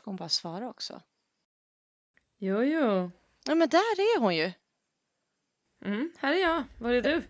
[0.00, 1.02] ska hon bara svara också.
[2.38, 3.10] Jo, jo.
[3.46, 4.52] Ja, men där är hon ju.
[5.84, 6.64] Mm, här är jag.
[6.78, 7.22] Var är du?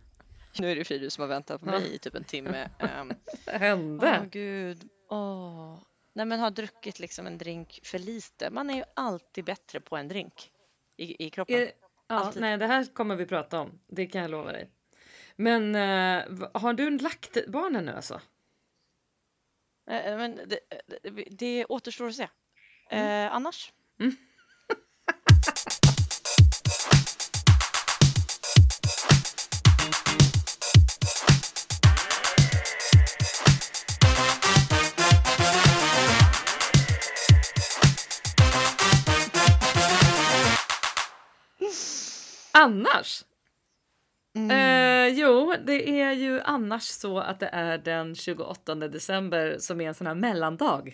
[0.58, 2.70] Nu är det Fridus som har väntat på mig i typ en timme.
[3.00, 3.12] Um,
[3.46, 4.18] Vad hände?
[4.22, 4.88] Åh gud.
[5.08, 5.78] Åh.
[6.12, 8.51] Nej men har druckit liksom en drink för lite.
[8.51, 10.52] Man är ju alltid bättre på en drink
[10.96, 11.56] i, i kroppen.
[11.56, 11.72] Är,
[12.06, 12.40] ja, Alltid.
[12.42, 13.80] nej, det här kommer vi prata om.
[13.87, 14.71] Det kan jag lova dig.
[15.37, 18.14] Men eh, v- har du lagt barnen nu alltså?
[19.91, 20.60] Eh, Men det,
[21.02, 22.28] det, det återstår att se.
[22.91, 23.72] Eh, annars?
[42.52, 43.24] Annars?
[44.36, 44.50] Mm.
[44.50, 49.88] Eh, jo, det är ju annars så att det är den 28 december som är
[49.88, 50.92] en sån här mellandag.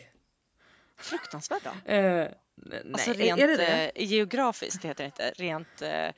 [0.99, 1.93] Fruktansvärt då.
[1.93, 3.91] Eh, nej, Alltså rent är det det?
[3.95, 5.31] eh, geografiskt heter det inte.
[5.43, 6.13] Rent eh,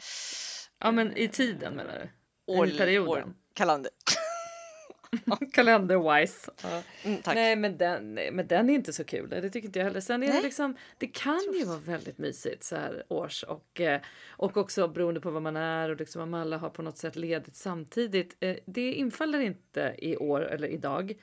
[0.81, 2.09] Ja, men i tiden menar du?
[2.53, 3.11] år, I perioden?
[3.25, 3.91] år, kalender.
[5.53, 6.51] Kalender-wise.
[6.63, 6.83] Ja.
[7.05, 7.21] Mm.
[7.27, 9.29] Nej, men den, nej, men den är inte så kul.
[9.31, 10.01] Det tycker inte jag heller.
[10.01, 14.01] Sen är det liksom, det kan ju vara väldigt mysigt så här års och, eh,
[14.29, 17.17] och också beroende på vad man är och liksom om alla har på något sätt
[17.17, 18.37] ledigt samtidigt.
[18.41, 21.15] Eh, det infaller inte i år eller idag,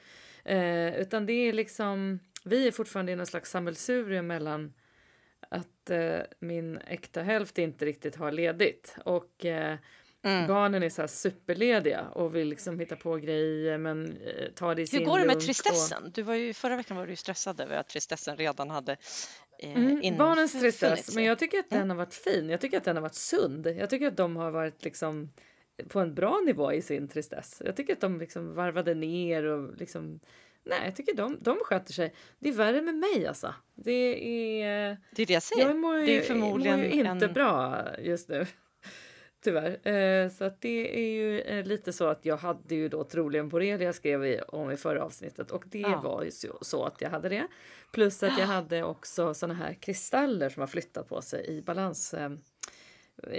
[0.97, 2.19] utan det är liksom.
[2.45, 4.73] Vi är fortfarande i någon slags sammelsurium mellan
[5.49, 9.77] att eh, min äkta hälft inte riktigt har ledigt och eh,
[10.25, 10.47] Mm.
[10.47, 14.81] barnen är så här superlediga och vill liksom hitta på grejer men eh, ta det
[14.81, 16.11] i sin Hur går det med lunk och- tristessen?
[16.13, 18.91] Du var ju, förra veckan var du stressad över att tristessen redan hade
[19.59, 21.89] eh, Mm, barnens tristess, men jag tycker att den Mm.
[21.89, 22.49] har varit fin.
[22.49, 23.67] Jag tycker att den har varit sund.
[23.67, 25.29] Jag tycker att de har varit liksom
[25.87, 27.61] på en bra nivå i sin tristess.
[27.65, 30.19] Jag tycker att de liksom varvade ner och liksom
[30.65, 32.13] Nej, jag tycker de, de sköter sig.
[32.39, 33.53] Det är värre med mig alltså.
[33.75, 34.97] Det är...
[35.15, 35.67] Det är det jag säger.
[35.67, 37.33] Jag mår ju, det är förmodligen mår ju inte en...
[37.33, 38.45] bra just nu.
[39.43, 39.87] Tyvärr.
[39.87, 43.49] Eh, så att det är ju eh, lite så att jag hade ju då troligen
[43.49, 46.01] borrelia skrev vi om i förra avsnittet och det Ja.
[46.01, 47.47] var ju så, så att jag hade det.
[47.91, 52.13] Plus att jag hade också såna här kristaller som har flyttat på sig i balans,
[52.13, 52.29] eh,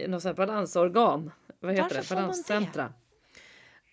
[0.09, 1.31] något sånt balansorgan.
[1.61, 2.21] Vad heter Varför det?
[2.21, 2.93] Balanscentra.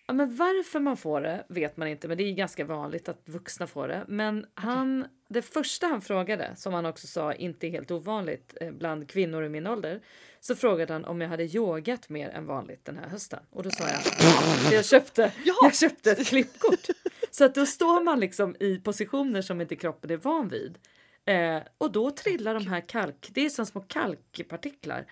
[0.06, 3.22] Ja, men varför man får det vet man inte, men det är ganska vanligt att
[3.24, 4.04] vuxna får det.
[4.08, 8.70] Men han, det första han frågade, som han också sa inte är helt ovanligt eh,
[8.72, 10.00] bland kvinnor i min ålder,
[10.40, 13.40] så frågade han om jag hade yogat mer än vanligt den här hösten.
[13.50, 15.54] Och då sa jag ja, jag köpte, Ja!
[15.62, 16.86] jag köpte ett klippkort.
[17.30, 20.78] Så att då står man liksom i positioner som inte kroppen är van vid.
[21.24, 25.06] Eh, och då trillar de här kalk, det är som små kalkpartiklar,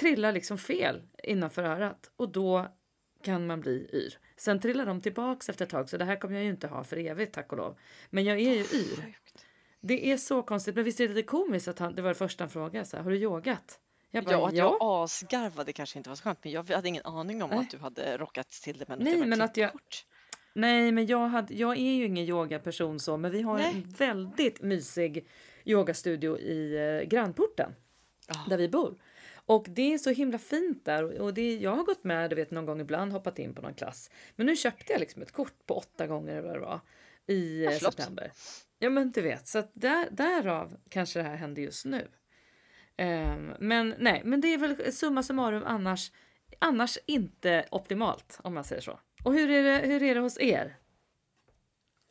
[0.00, 2.68] trillar liksom fel innanför örat och då
[3.24, 4.18] kan man bli yr.
[4.36, 6.84] Sen trillar de tillbaks efter ett tag så det här kommer jag ju inte ha
[6.84, 7.78] för evigt tack och lov.
[8.10, 9.18] Men jag är ju yr.
[9.80, 10.74] Det är så konstigt.
[10.74, 12.96] Men visst är det lite komiskt att han, det var det första han frågade så
[12.96, 13.78] här, har du yogat?
[14.10, 14.64] Jag bara, Ja, att ja.
[14.64, 17.58] jag asgarvade kanske inte var så skönt, men jag hade ingen aning om Nej.
[17.58, 20.06] att du hade rockat till det med något Nej, jävla men att jag- klippkort.
[20.56, 23.70] Nej, men jag, hade, jag är ju ingen yogaperson så, men vi har Nej.
[23.74, 25.26] en väldigt mysig
[25.64, 27.74] yogastudio i eh, grannporten
[28.28, 28.34] Ja.
[28.48, 28.94] där vi bor.
[29.46, 32.50] Och det är så himla fint där och det, jag har gått med du vet
[32.50, 34.10] någon gång ibland hoppat in på någon klass.
[34.36, 36.80] Men nu köpte jag liksom ett kort på åtta gånger eller vad det var
[37.26, 38.32] i eh, september.
[38.78, 42.08] Ja men du vet, så att där, därav kanske det här händer just nu.
[42.96, 46.12] Ehm, men nej, men det är väl summa summarum annars,
[46.58, 49.00] annars inte optimalt om man säger så.
[49.24, 50.76] Och hur är det, hur är det hos er?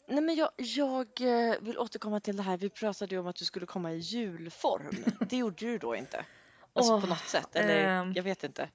[0.07, 2.57] Nej, men jag, jag eh, vill återkomma till det här.
[2.57, 4.95] Vi pratade ju om att du skulle komma i julform.
[5.29, 6.25] Det gjorde du då inte.
[6.73, 7.55] Alltså Åh, på något sätt.
[7.55, 8.13] Eller ehm.
[8.13, 8.69] jag vet inte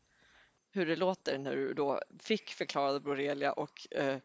[0.71, 4.19] hur det låter när du då fick förklarad borrelia och eh,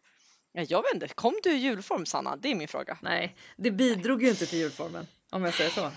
[0.51, 1.07] jag vet inte.
[1.07, 2.35] Kom du i julform Sanna?
[2.35, 2.97] Det är min fråga.
[3.01, 5.91] Nej, det bidrog ju inte till julformen om jag säger så.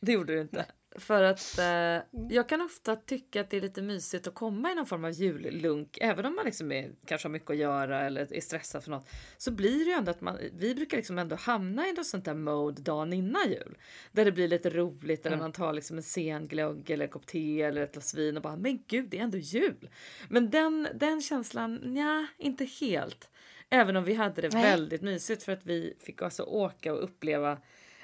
[0.00, 0.66] Det gjorde det inte.
[0.96, 4.74] För att eh, jag kan ofta tycka att det är lite mysigt att komma i
[4.74, 5.98] någon form av jullunk.
[6.00, 9.08] Även om man liksom är, kanske har mycket att göra eller är stressad för något.
[9.36, 12.24] Så blir det ju ändå att man, vi brukar liksom ändå hamna i något sånt
[12.24, 13.78] där mode dagen innan jul.
[14.12, 15.44] Där det blir lite roligt eller Mm.
[15.44, 18.42] man tar liksom en sen glögg eller en kopp te eller ett glas vin och
[18.42, 19.88] bara men gud det är ändå jul.
[20.28, 23.28] Men den, den känslan, ja inte helt.
[23.70, 24.62] Även om vi hade det Nej.
[24.62, 27.58] väldigt mysigt för att vi fick alltså åka och uppleva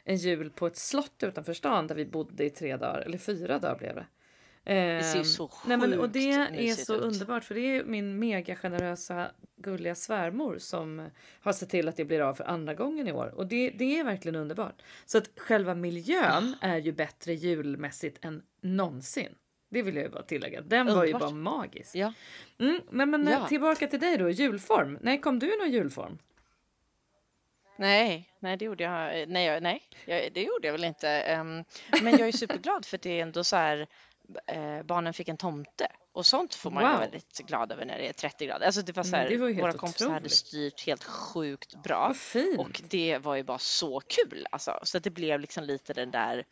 [0.09, 3.59] en jul på ett slott utanför stan där vi bodde i tre dagar, eller fyra
[3.59, 4.07] dagar blev det.
[4.65, 7.01] Det ser Ehm, så nej, men, och det sjukt är så ut.
[7.01, 11.09] underbart för det är min mega generösa gulliga svärmor som
[11.41, 13.99] har sett till att det blir av för andra gången i år och det, det
[13.99, 14.83] är verkligen underbart.
[15.07, 19.35] Så att själva miljön är ju bättre julmässigt än någonsin.
[19.71, 20.61] Det vill jag ju bara tillägga.
[20.61, 21.21] Den var ju Underbart.
[21.21, 21.95] bara magisk.
[21.95, 22.13] Ja.
[22.59, 23.47] Mm, men men Ja.
[23.49, 24.99] tillbaka till dig då, julform.
[25.03, 26.19] När kom du i någon julform?
[27.79, 29.29] Nej, nej det gjorde jag.
[29.29, 29.89] Nej, jag, nej
[30.35, 31.09] det gjorde jag väl inte.
[31.09, 31.65] Ehm,
[32.03, 33.87] men jag är superglad för det är ändå så här.
[34.47, 37.01] eh, barnen fick en tomte och sånt får man ju vara Wow.
[37.11, 38.67] väldigt glad över när det är 30 grader.
[38.67, 40.33] Alltså det var så Men här, var våra kompisar hade otroligt.
[40.33, 42.15] styrt helt sjukt bra
[42.59, 44.79] och det var ju bara så kul alltså.
[44.83, 46.45] Så det blev liksom lite den där.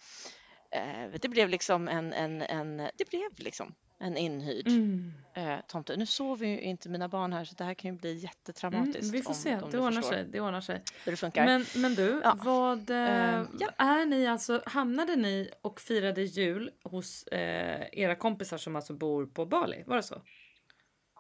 [0.71, 5.13] Eh, det blev liksom en, en, en, det blev liksom en inhyrd Mm.
[5.35, 5.97] eh, tomte.
[5.97, 9.15] Nu sover ju inte mina barn här så det här kan ju bli Mm, jättetraumatiskt.
[9.15, 10.25] vi får om, se, om det ordnar sig.
[10.25, 10.83] Det ordnar sig.
[11.05, 11.45] hur det funkar.
[11.47, 12.37] Men, men du, Ja.
[12.45, 13.69] vad Ehm, ja.
[13.77, 19.27] är ni alltså, hamnade ni och firade jul hos eh, era kompisar som alltså bor
[19.27, 19.85] på Bali?
[19.87, 20.23] Var det så?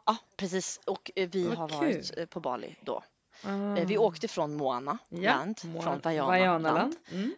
[0.06, 0.80] Ja, precis.
[0.86, 1.78] Och vi Vad har kul.
[2.16, 3.02] varit på Bali då.
[3.44, 3.74] Ah.
[3.86, 5.20] Vi åkte från Moana ja.
[5.20, 6.76] land, från Vajana Vajanaland.
[6.78, 6.96] land,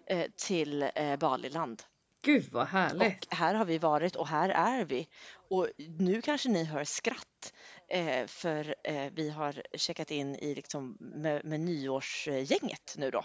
[0.08, 0.28] Mm.
[0.36, 1.82] till eh, Baliland.
[2.22, 3.24] Gud vad härligt.
[3.24, 5.08] Och här har vi varit och här är vi.
[5.50, 5.68] Och
[5.98, 7.52] nu kanske ni hör skratt
[7.88, 13.24] eh, för eh, vi har checkat in i liksom med, med nyårsgänget nu då.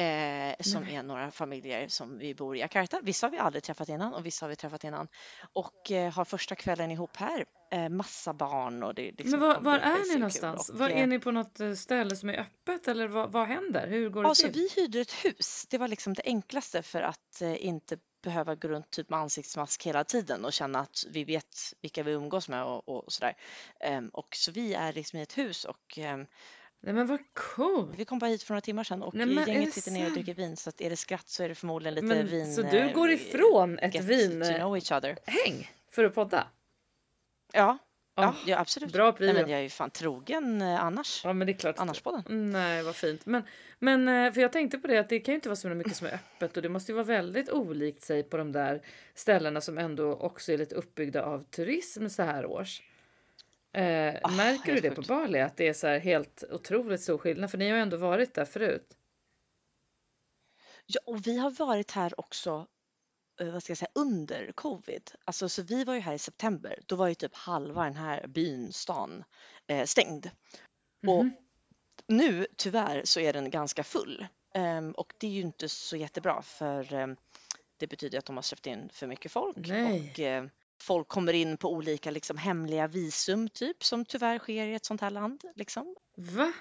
[0.00, 0.94] Eh, som Nej.
[0.94, 3.00] är några familjer som vi bor i Jakarta.
[3.02, 5.08] Vissa har vi aldrig träffat innan och vissa har vi träffat innan.
[5.52, 7.44] Och eh, har första kvällen ihop här.
[7.70, 10.68] Eh, massa barn och det liksom Men var, var är ni någonstans?
[10.68, 13.86] Och, Var är ni på något eh, ställe som är öppet eller vad, vad händer?
[13.86, 14.52] Hur går det Alltså till?
[14.76, 15.66] vi hyrde ett hus.
[15.70, 20.04] Det var liksom det enklaste för att inte behöva gå runt typ med ansiktsmask hela
[20.04, 21.45] tiden och känna att vi vet
[21.82, 23.36] vilka vi umgås med och, och sådär.
[23.80, 26.26] Ehm, och så vi är liksom i ett hus och ehm,
[26.80, 27.90] Nej men vad coolt!
[27.96, 30.12] vi kom bara hit för några timmar sedan och Nej, men gänget sitter ner och
[30.12, 32.54] dricker vin så att är det skratt så är det förmodligen lite Men, vin.
[32.54, 36.48] så du eh, går ifrån ett vin eh, häng för att podda?
[37.52, 37.78] Ja,
[38.16, 38.92] ja, ja absolut.
[38.92, 39.48] Bra Nej, men prio.
[39.50, 41.20] jag är ju fan trogen eh, annars.
[41.24, 41.78] Ja men det är klart.
[41.78, 42.50] Annars på den.
[42.50, 43.26] Nej vad fint.
[43.26, 43.42] Men,
[43.78, 45.96] men eh, för jag tänkte på det att det kan ju inte vara så mycket
[45.96, 48.82] som är öppet och det måste ju vara väldigt olikt sig på de där
[49.14, 52.82] ställena som ändå också är lite uppbyggda av turism så här års.
[53.72, 55.08] Eh, Ah, märker du det på sjukt.
[55.08, 57.50] Bali att det är så här helt otroligt stor skillnad?
[57.50, 58.96] För ni har ju ändå varit där förut.
[60.86, 62.66] Ja, och vi har varit här också
[63.38, 65.10] vad ska jag säga, under covid.
[65.24, 66.78] Alltså, så vi var ju här i september.
[66.86, 69.24] Då var ju typ halva den här byn, stan,
[69.66, 70.30] eh, stängd.
[71.06, 71.32] Och Mhm.
[72.06, 74.26] nu tyvärr så är den ganska full.
[74.54, 77.16] Ehm, och det är ju inte så jättebra för ehm,
[77.76, 79.56] det betyder att de har släppt in för mycket folk.
[79.56, 80.10] Nej.
[80.12, 80.44] Och eh,
[80.82, 85.00] folk kommer in på olika liksom, hemliga visum typ som tyvärr sker i ett sånt
[85.00, 85.44] här land.
[85.54, 85.96] Liksom.
[86.16, 86.52] Va?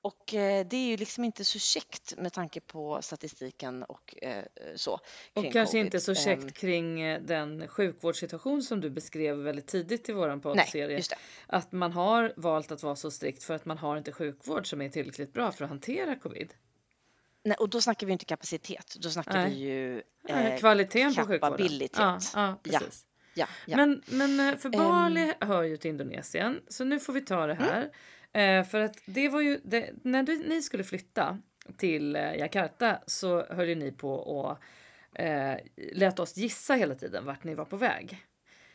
[0.00, 4.44] Och eh, det är ju liksom inte så käckt med tanke på statistiken och eh,
[4.74, 4.92] så.
[4.92, 5.00] Och
[5.34, 5.84] kanske covid.
[5.84, 10.40] inte så Ehm, käckt kring eh, den sjukvårdssituation som du beskrev väldigt tidigt i våran
[10.44, 10.96] Nej, poddserie.
[10.96, 11.16] just det.
[11.46, 14.80] Att man har valt att vara så strikt för att man har inte sjukvård som
[14.82, 16.54] är tillräckligt bra för att hantera covid.
[17.44, 19.50] Nej, och då snackar vi inte kapacitet, då snackar Nej.
[19.50, 21.68] vi ju Eh, Kvaliteten på sjukvården.
[21.80, 22.58] Ja, ja, Ja.
[22.62, 23.06] precis.
[23.34, 23.76] ja, ja.
[23.76, 25.48] Men, men eh, för Bali Ehm.
[25.48, 27.88] hör ju till Indonesien, så nu får vi ta det Mm.
[28.36, 31.38] Eh, för att det var ju, det, när du, ni skulle flytta
[31.76, 34.58] till eh, Jakarta så höll ju ni på och
[35.20, 35.58] eh,
[35.92, 38.26] lät oss gissa hela tiden vart ni var på väg.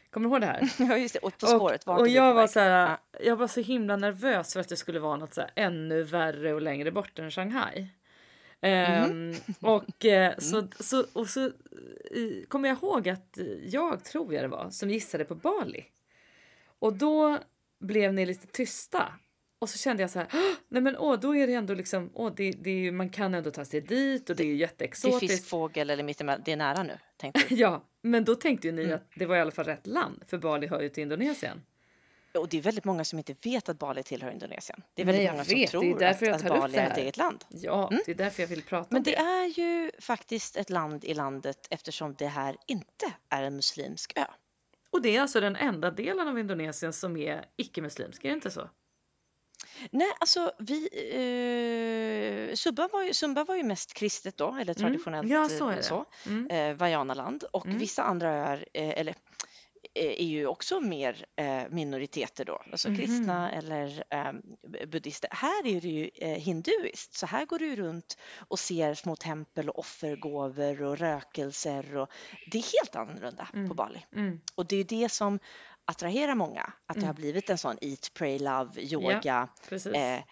[0.09, 0.69] Kommer du ihåg det här?
[0.89, 1.19] ja, just det.
[1.19, 2.97] Och På spåret, och, och jag var så här, Ja.
[3.23, 6.53] jag var så himla nervös för att det skulle vara något så här ännu värre
[6.53, 7.87] och längre bort än Shanghai.
[8.61, 14.43] Ehm, och, eh, så, så, och så eh, kommer jag ihåg att jag, tror jag
[14.43, 15.85] det var, som gissade på Bali.
[16.79, 17.39] Och då
[17.79, 19.13] blev ni lite tysta.
[19.61, 22.11] Och så kände jag så här, "Åh, nej men åh, då är det ändå liksom,
[22.13, 24.57] åh, det, det ju, man kan ändå ta sig dit och det är ju Det
[24.57, 25.31] är jätteexotiskt.
[25.31, 27.55] fiskfågel eller mittemellan, det är nära nu, tänkte du.
[27.61, 28.95] Ja, men då tänkte ju ni Mm.
[28.95, 31.61] att det var i alla fall rätt land, för Bali hör ju till Indonesien.
[32.33, 34.83] Och det är väldigt många som inte vet att Bali tillhör Indonesien.
[34.93, 36.79] Det är Nej, väldigt jag många vet, som det är tror att, att Bali det
[36.79, 37.45] är ett eget land.
[37.49, 38.01] Ja, Mm.
[38.05, 39.17] det är därför jag vill prata Men om det det.
[39.17, 44.25] är ju faktiskt ett land i landet eftersom det här inte är en muslimsk ö.
[44.89, 48.51] Och det är alltså den enda delen av Indonesien som är icke-muslimsk, är det inte
[48.51, 48.69] så?
[49.91, 50.89] Nej, alltså vi...
[52.49, 54.75] Eh, Sumba, var ju, Sumba var ju mest kristet då, eller Mm.
[54.75, 55.83] traditionellt Ja, så är eh, det.
[55.83, 56.05] så.
[56.27, 56.47] Mm.
[56.49, 57.43] Eh, Vajanaland.
[57.53, 57.77] Och Mm.
[57.77, 59.15] vissa andra öar, eh, eller
[59.93, 62.97] eh, är ju också mer eh, minoriteter då, alltså Mhm.
[62.97, 64.31] kristna eller eh,
[64.87, 65.29] buddister.
[65.33, 69.79] Här är det ju hinduiskt, så här går du runt och ser små tempel och
[69.79, 72.09] offergåvor och rökelser och
[72.51, 73.75] det är helt annorlunda på Mm.
[73.75, 74.05] Bali.
[74.15, 74.41] Mm.
[74.55, 75.39] Och det är ju det som
[75.91, 77.15] attraherar många, att det har Mm.
[77.21, 79.47] blivit en sån eat, pray, love, yoga,
[79.95, 80.23] eh, eh,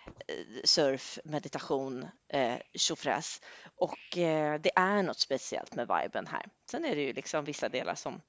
[0.63, 3.41] surf, meditation, eh, tjofräs.
[3.75, 6.45] Och eh, det är något speciellt med viben här.
[6.71, 8.21] Sen är det ju liksom vissa delar som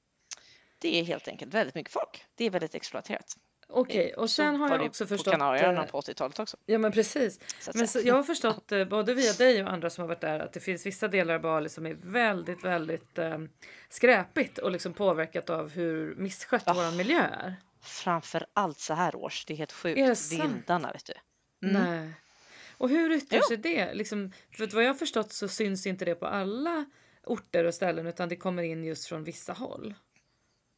[0.79, 2.25] det är helt enkelt väldigt mycket folk.
[2.35, 3.37] Det är väldigt exploaterat.
[3.73, 5.33] Okej, och sen har jag också på förstått...
[5.33, 6.57] Kanarieöarna eh, på 80-talet också.
[6.67, 7.41] Ja men precis.
[7.61, 10.21] Så Men så, jag har förstått eh, både via dig och andra som har varit
[10.21, 13.39] där att det finns vissa delar av Bali som är väldigt, väldigt eh,
[13.89, 16.73] skräpigt och liksom påverkat av hur misskött Ah.
[16.75, 17.57] våran miljö är.
[17.83, 19.45] Framför allt så här års.
[19.45, 19.99] Det är helt sjukt.
[19.99, 20.07] Är
[20.39, 20.43] det?
[20.43, 21.15] Vindarna vet du.
[21.69, 21.83] Mm.
[21.83, 22.13] Nej.
[22.77, 23.95] Och hur yttrar sig det?
[23.95, 26.85] Liksom, för vad jag har förstått så syns inte det på alla
[27.25, 29.95] orter och ställen utan det kommer in just från vissa håll.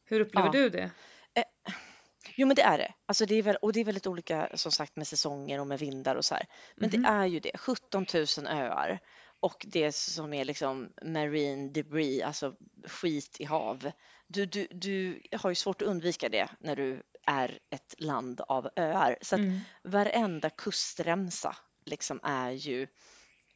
[0.05, 0.51] Hur upplever Ja.
[0.51, 0.91] du det?
[2.37, 2.93] Jo men det är det.
[3.05, 5.79] Alltså det är väl, och det är väldigt olika som sagt med säsonger och med
[5.79, 6.45] vindar och så här.
[6.75, 7.01] Men Mhm.
[7.01, 8.99] det är ju det, 17 000 öar
[9.39, 12.55] och det som är liksom marine debris, alltså
[12.87, 13.91] skit i hav.
[14.27, 18.69] Du, du, du har ju svårt att undvika det när du är ett land av
[18.75, 19.17] öar.
[19.21, 19.59] Så att Mm.
[19.83, 22.87] varenda kustremsa liksom är ju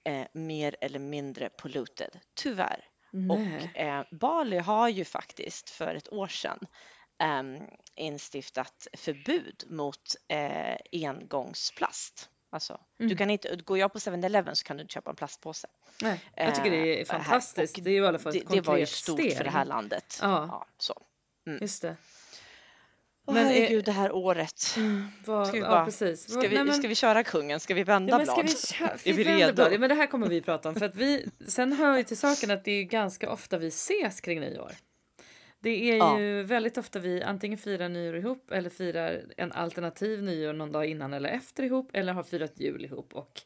[0.03, 2.85] eh, mer eller mindre polluted, tyvärr.
[3.11, 3.71] Nej.
[3.73, 6.59] Och eh, Bali har ju faktiskt för ett år sedan
[7.95, 12.29] instiftat förbud mot eh, engångsplast.
[12.49, 13.09] Alltså, Mm.
[13.09, 15.67] du kan inte, går jag på 7-Eleven så kan du inte köpa en plastpåse.
[16.01, 16.19] Nej.
[16.35, 17.83] Jag tycker det är Eh, fantastiskt.
[17.83, 19.37] Det är ju i alla fall Det, ett det var ju stort steg.
[19.37, 20.19] för det här landet.
[20.21, 20.67] Ja.
[20.77, 21.01] så.
[21.61, 21.95] Just det.
[23.31, 24.73] Men herregud, det här året.
[24.77, 26.29] Mm, vad, Ska vi ja, bara- precis.
[26.31, 27.59] Ska vi, Nej, men- ska vi köra kungen?
[27.59, 28.35] Ska vi vända Ja, men ska
[28.85, 28.99] blad?
[29.03, 29.53] vi Är vi redo?
[29.53, 29.73] blad?
[29.73, 30.75] Ja, men det här kommer vi prata om.
[30.75, 34.21] För att vi, sen hör ju till saken att det är ganska ofta vi ses
[34.21, 34.71] kring nyår.
[35.59, 36.19] Det är Ja.
[36.19, 40.85] ju väldigt ofta vi antingen firar nyår ihop eller firar en alternativ nyår någon dag
[40.85, 43.41] innan eller efter ihop eller har firat jul ihop och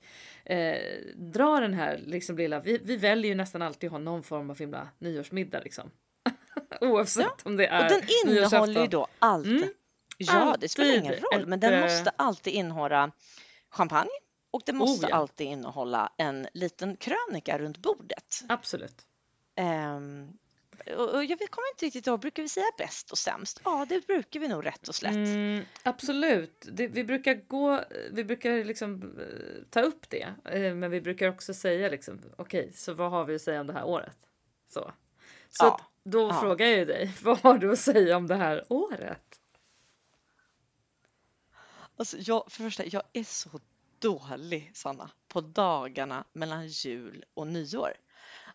[0.52, 0.78] eh,
[1.16, 4.50] drar den här liksom lilla, vi, vi väljer ju nästan alltid att ha någon form
[4.50, 5.92] av himla nyårsmiddag liksom.
[6.82, 9.46] Oavsett Ja, om det är Och den innehåller ju då allt.
[9.46, 9.70] Mm.
[10.18, 13.12] Ja, det spelar ingen roll, men den eh, måste alltid innehålla
[13.70, 14.10] champagne
[14.52, 15.16] och det måste ja.
[15.16, 18.44] alltid innehålla en liten krönika runt bordet.
[18.50, 19.06] Absolut.
[19.56, 20.30] Ehm,
[20.98, 23.62] och jag kommer inte riktigt ihåg, brukar vi säga bäst och sämst?
[23.64, 25.14] Ja, det brukar vi nog rätt och slätt.
[25.14, 26.68] Mm, absolut.
[26.72, 31.30] Det, vi brukar gå, vi brukar liksom eh, ta upp det, eh, men vi brukar
[31.30, 34.18] också säga liksom okej, så vad har vi att säga om det här året?
[34.68, 34.92] Så,
[35.50, 36.42] så Ja, då ja.
[36.42, 39.40] frågar jag ju dig, vad har du att säga om det här året?
[41.96, 43.60] Alltså, jag, för första, jag är så
[44.00, 47.94] dålig, Sanna, på dagarna mellan jul och nyår.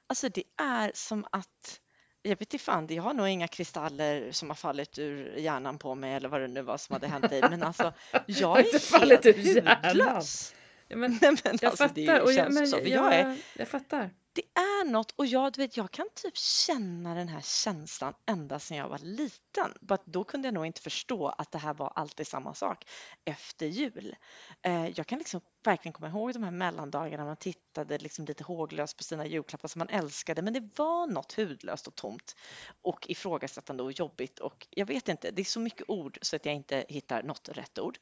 [0.07, 1.81] Alltså det är som att,
[2.29, 5.95] jag vet inte fan, jag har nog inga kristaller som har fallit ur hjärnan på
[5.95, 7.93] mig eller vad det nu var som hade hänt dig, men alltså
[8.27, 10.55] jag Har inte är fallit helt ur hudlös.
[10.89, 12.21] Ja, men, Nej, men jag alltså, fattar.
[12.21, 15.77] Och jag, men, jag, jag är jag fattar det är något och jag, du vet,
[15.77, 19.75] jag kan typ känna den här känslan ända sedan jag var liten.
[19.81, 22.85] But då kunde jag nog inte förstå att det här var alltid samma sak
[23.25, 24.17] efter jul.
[24.63, 28.97] Eh, jag kan liksom verkligen komma ihåg de här mellandagarna man tittade liksom lite håglöst
[28.97, 32.37] på sina julklappar som man älskade, men det var något hudlöst och tomt
[32.83, 36.47] och ifrågasättande och jobbigt och jag vet inte, det är så mycket ord så att
[36.47, 37.99] jag inte hittar något rätt ord.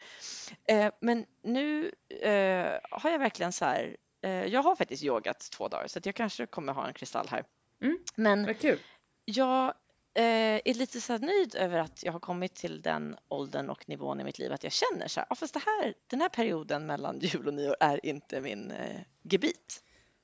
[0.68, 3.96] Eh, men nu eh, har jag verkligen så här
[4.28, 7.44] jag har faktiskt yogat två dagar så jag kanske kommer ha en kristall här.
[7.82, 7.98] Mm.
[8.16, 8.78] Men Vad kul.
[9.24, 9.74] jag
[10.14, 13.88] eh, är lite så här nöjd över att jag har kommit till den åldern och
[13.88, 16.28] nivån i mitt liv att jag känner så här, ja, fast det här, den här
[16.28, 19.80] perioden mellan jul och nyår är inte min eh, gebit.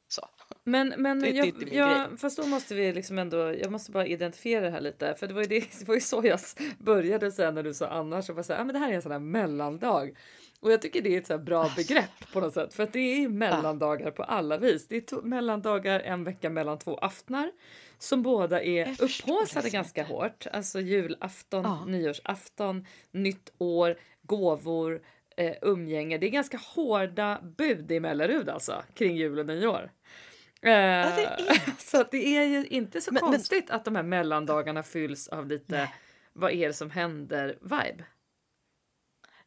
[0.09, 0.29] Så.
[0.65, 4.07] Men, men Det jag, min jag, fast då måste vi liksom ändå, jag måste bara
[4.07, 5.15] identifiera det här lite.
[5.15, 6.41] För det var ju, det, det var ju så jag
[6.79, 8.29] började säga när du sa annars.
[8.29, 10.11] Och bara säga, ah, men det här är en sån här mellandag.
[10.61, 12.75] Och jag tycker det är ett så bra begrepp på något sätt.
[12.75, 14.89] För att det är ju mellandagar på alla vis.
[14.89, 17.51] Det är to- mellandagar en vecka mellan två aftnar.
[17.99, 20.47] Som båda är det ganska hårt.
[20.53, 21.85] Alltså julafton, Ja.
[21.87, 25.03] nyårsafton, nytt år, gåvor,
[25.37, 26.19] eh, umgänge.
[26.19, 29.91] Det är ganska hårda bud i Mellerud alltså kring jul och nyår.
[30.63, 33.97] Eh, det är så att det är ju inte så Men- men- konstigt att de
[33.97, 35.95] här mellandagarna fylls av lite Nej.
[36.33, 38.05] vad är det som händer vibe.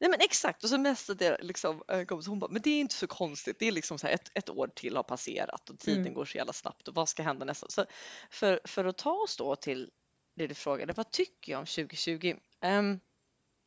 [0.04, 2.62] Nej men exakt och så mest att det liksom eh, kom så hon bara, men
[2.62, 3.60] det är inte så konstigt.
[3.60, 6.14] Det är liksom så här ett, ett år till har passerat och tiden Mm.
[6.14, 7.70] går så jävla snabbt och vad ska hända nästa?
[7.70, 7.86] Så
[8.32, 9.92] för, för att ta oss då till
[10.36, 12.36] det du frågade, vad tycker jag om 2020?
[12.62, 13.00] Ehm,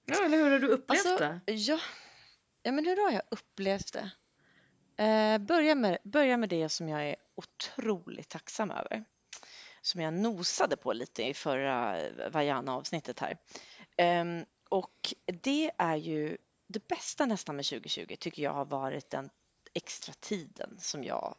[0.07, 1.17] Ja, eller hur har du upplevt Alltså,
[1.47, 1.53] det?
[1.53, 1.79] ja,
[2.63, 4.11] ja, men hur har jag upplevt det?
[5.05, 9.05] Eh, börja, med, börja med det som jag är otroligt tacksam över.
[9.83, 11.97] Som jag nosade på lite i förra
[12.31, 13.37] Vajana-avsnittet här.
[13.97, 19.31] Ehm, och det är ju det bästa nästan med 2020 tycker jag har varit den
[19.75, 21.37] extra tiden som jag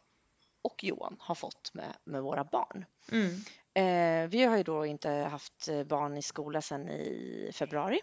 [0.62, 2.84] och Johan har fått med, med våra barn.
[3.12, 3.34] Mm.
[3.74, 8.00] Eh, vi har ju då inte haft eh, barn i skola sedan i februari.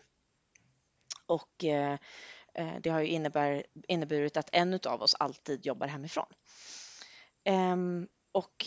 [1.26, 1.98] Och eh,
[2.54, 6.34] eh, det har ju innebär, inneburit att en av oss alltid jobbar hemifrån.
[7.44, 8.66] Ehm, och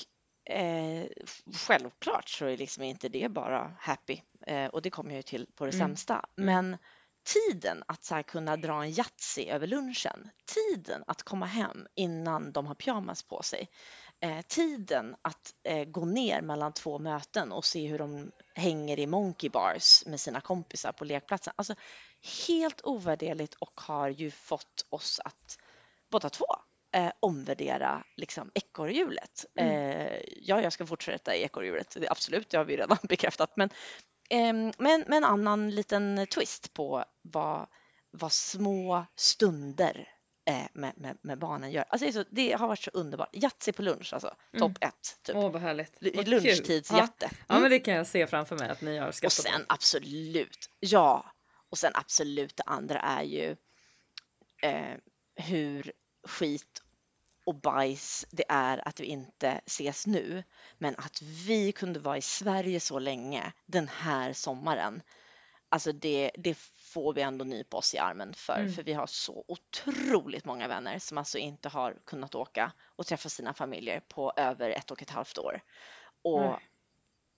[0.48, 1.06] eh,
[1.54, 5.46] självklart så är liksom inte det bara happy eh, och det kommer jag ju till
[5.54, 5.88] på det Mm.
[5.88, 6.24] sämsta.
[6.36, 6.76] Men
[7.24, 12.66] tiden att så kunna dra en Yatzy över lunchen, tiden att komma hem innan de
[12.66, 13.68] har pyjamas på sig,
[14.20, 19.06] eh, tiden att eh, gå ner mellan två möten och se hur de hänger i
[19.06, 21.52] monkey bars med sina kompisar på lekplatsen.
[21.56, 21.74] Alltså
[22.48, 25.58] helt ovärderligt och har ju fått oss att
[26.10, 26.46] båda två
[26.94, 29.44] eh, omvärdera liksom ekorrhjulet.
[29.54, 29.72] Mm.
[29.72, 33.52] Eh, ja, jag ska fortsätta i ekorrhjulet, absolut, det har vi redan bekräftat.
[33.56, 33.70] Men,
[34.30, 37.66] ehm, men med en annan liten twist på vad,
[38.10, 40.08] vad små stunder
[40.50, 41.84] eh, med, med, med barnen gör.
[41.88, 43.36] Alltså det, så, det har varit så underbart.
[43.36, 44.60] Yatzy på lunch alltså, Mm.
[44.60, 45.18] topp ett.
[45.22, 45.36] Typ.
[45.36, 45.96] Åh vad härligt.
[46.28, 47.30] Lunchtidsjätte.
[47.30, 47.36] Ja.
[47.48, 49.74] ja men det kan jag se framför mig att ni har Och skattat sen på.
[49.74, 51.32] absolut, ja,
[51.70, 53.56] och sen absolut det andra är ju
[54.62, 54.94] eh,
[55.36, 55.92] hur
[56.28, 56.82] skit
[57.46, 60.44] och bajs det är att vi inte ses nu.
[60.78, 65.02] Men att vi kunde vara i Sverige så länge den här sommaren.
[65.68, 68.72] Alltså det, det får vi ändå nypa oss i armen för, Mm.
[68.72, 73.28] för vi har så otroligt många vänner som alltså inte har kunnat åka och träffa
[73.28, 75.60] sina familjer på över ett och ett halvt år.
[76.22, 76.68] Och Nej.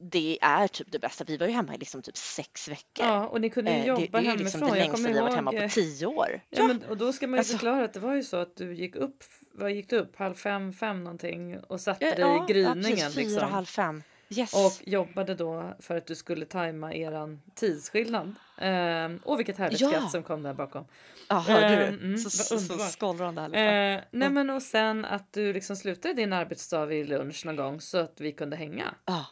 [0.00, 1.25] Det är typ det bästa.
[1.25, 3.07] Vi var ju hemma i liksom typ sex veckor.
[3.07, 4.45] Ja och ni kunde ju Eh, jobba det, det är ju hemifrån.
[4.45, 6.40] liksom det längsta vi har varit hemma på tio år.
[6.50, 8.57] Ja, men, och då ska man ju Alltså- förklara att det var ju så att
[8.57, 12.21] du gick upp, vad gick du upp, halv fem, fem någonting och satte Ja, dig
[12.21, 13.49] ja, i gryningen precis, fyra, liksom.
[13.50, 14.02] halv fem.
[14.37, 14.54] Yes.
[14.54, 18.35] Och jobbade då för att du skulle tajma eran tidsskillnad.
[18.59, 19.88] Ehm, och vilket härligt Ja.
[19.90, 20.85] skratt som kom där bakom.
[21.28, 21.83] ja, hörde du?
[21.83, 23.45] ehm, mm, så, så, så va?
[23.45, 24.35] Eh, nej Mm.
[24.35, 28.21] men och sen att du liksom slutade din arbetsdag vid lunch någon gång så att
[28.21, 28.95] vi kunde hänga.
[29.04, 29.26] Ja.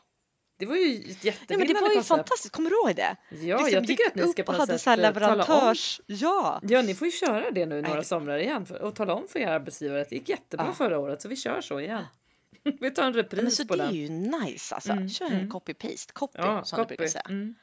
[0.58, 2.08] Det var ju ett jättevinnande men det var ju koncept.
[2.08, 3.16] fantastiskt, kommer du ihåg det?
[3.30, 6.00] Ja, Liksom jag tycker att ni ska på något sätt så eh, leverantörs...
[6.06, 6.60] Ja.
[6.62, 8.04] Ja, ni får ju köra det nu några Nej.
[8.04, 10.72] somrar igen för- och tala om för er arbetsgivare att det gick jättebra Ja.
[10.74, 12.04] förra året så vi kör så igen.
[12.80, 13.94] vi tar en Men repris så på det är den.
[13.96, 14.92] ju nice alltså.
[14.92, 15.38] Mm, Kör mm.
[15.40, 16.96] en copy-paste, copy Ja, som du copy.
[16.96, 17.22] brukar säga.
[17.28, 17.54] Mm.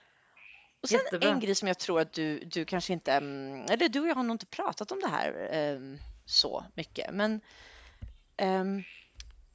[0.82, 1.30] Och sen Jättebra.
[1.30, 4.16] en grej som jag tror att du, du kanske inte, mm, eller du och jag
[4.16, 7.42] har nog inte pratat om det här ehm, så mycket, men
[8.38, 8.84] ehm,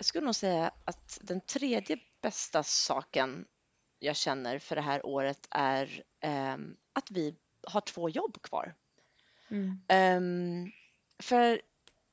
[0.00, 3.46] jag skulle nog säga att den tredje bästa saken
[3.98, 7.34] jag känner för det här året är ehm, att vi
[7.66, 8.74] har två jobb kvar.
[9.48, 9.80] Mm.
[9.88, 10.72] Ehm,
[11.22, 11.60] för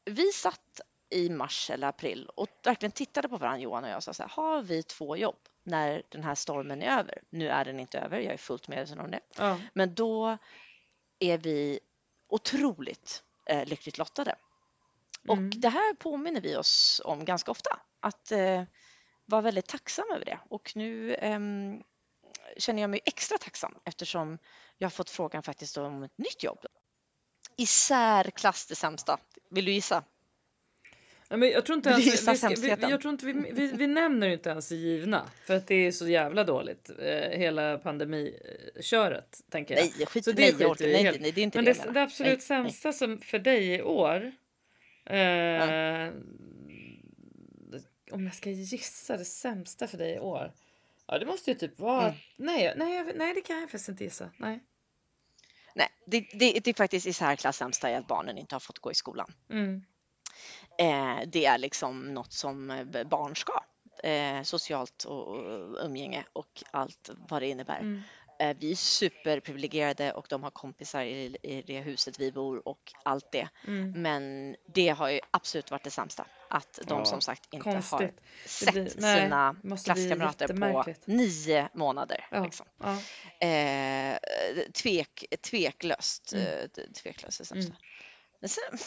[0.05, 4.03] vi satt i mars eller april och verkligen tittade på varandra, Johan och jag, och
[4.03, 7.21] sa så här, har vi två jobb när den här stormen är över?
[7.29, 9.19] Nu är den inte över, jag är fullt medveten om det.
[9.37, 9.59] Ja.
[9.73, 10.37] Men då
[11.19, 11.79] är vi
[12.27, 14.35] otroligt eh, lyckligt lottade.
[15.27, 15.49] Och Mm.
[15.55, 18.63] det här påminner vi oss om ganska ofta, att eh,
[19.25, 20.39] vara väldigt tacksam över det.
[20.49, 21.83] Och nu ehm,
[22.57, 24.37] känner jag mig extra tacksam eftersom
[24.77, 26.59] jag har fått frågan faktiskt om ett nytt jobb.
[27.57, 29.19] I särklass det sämsta.
[29.49, 30.03] Vill du gissa?
[31.29, 34.27] Men jag tror inte ens, vi, ska, vi, jag tror inte vi, vi, vi nämner
[34.27, 39.83] inte ens givna för att det är så jävla dåligt eh, hela pandemiköret tänker jag.
[39.97, 41.91] Nej, skit Så det nej, jag orkar, nej, nej, det är inte Men det, det,
[41.91, 42.41] det absolut nej.
[42.41, 44.31] sämsta som för dig i år.
[45.09, 46.13] Eh,
[48.11, 50.53] Om jag ska gissa det sämsta för dig i år.
[51.07, 52.07] Ja, det måste ju typ vara.
[52.07, 52.15] Mm.
[52.37, 54.31] Nej, nej, nej, det kan jag faktiskt inte gissa.
[54.37, 54.59] Nej.
[55.75, 58.79] Nej, det, det, det är faktiskt i särklass sämsta är att barnen inte har fått
[58.79, 59.33] gå i skolan.
[59.49, 59.83] Mm.
[60.77, 63.63] Eh, det är liksom något som eh, barn ska.
[64.03, 67.79] Eh, socialt och, och umgänge och allt vad det innebär.
[67.79, 68.01] Mm.
[68.39, 72.93] Eh, vi är superprivilegierade och de har kompisar i, i det huset vi bor och
[73.03, 73.47] allt det.
[73.67, 73.91] Mm.
[74.01, 76.25] Men det har ju absolut varit det sämsta.
[76.49, 78.11] Att de Ja, som sagt inte har Konstigt.
[78.45, 82.27] sett blir- nej, sina klasskamrater på nio månader.
[82.31, 82.43] Ja.
[82.43, 82.65] Liksom.
[82.83, 82.97] Ja.
[83.47, 84.17] Eh,
[84.73, 86.33] tvek, tveklöst.
[86.33, 86.47] Mm.
[86.47, 86.67] eh,
[87.03, 87.73] Tveklöst det sämsta.
[87.73, 87.81] Mm.
[88.43, 88.77] Sen,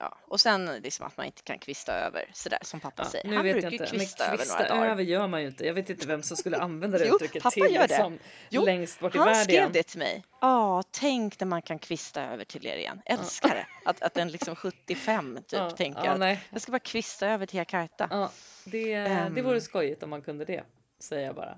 [0.00, 3.28] ja, och sen liksom att man inte kan kvista över sådär som pappa Ja, säger.
[3.28, 3.86] nu Han vet brukar inte.
[3.86, 4.86] Kvista över några dagar.
[4.90, 5.66] över gör man ju inte.
[5.66, 7.86] Jag vet inte vem som skulle använda det Jo, uttrycket pappa till gör det.
[7.86, 8.18] liksom,
[8.50, 9.44] Jo, längst bort i Han världen.
[9.44, 10.24] skrev det till mig.
[10.40, 13.02] Ja, tänk när man kan kvista över till er igen.
[13.04, 13.66] Älskar det.
[13.84, 17.46] Att, att en liksom 75 typ Ja, tänker ja, att jag ska bara kvista över
[17.46, 18.08] till Jakarta.
[18.10, 18.30] Ja,
[18.64, 19.44] det, det Ehm.
[19.44, 20.64] vore skojigt om man kunde det,
[21.00, 21.56] säger jag bara.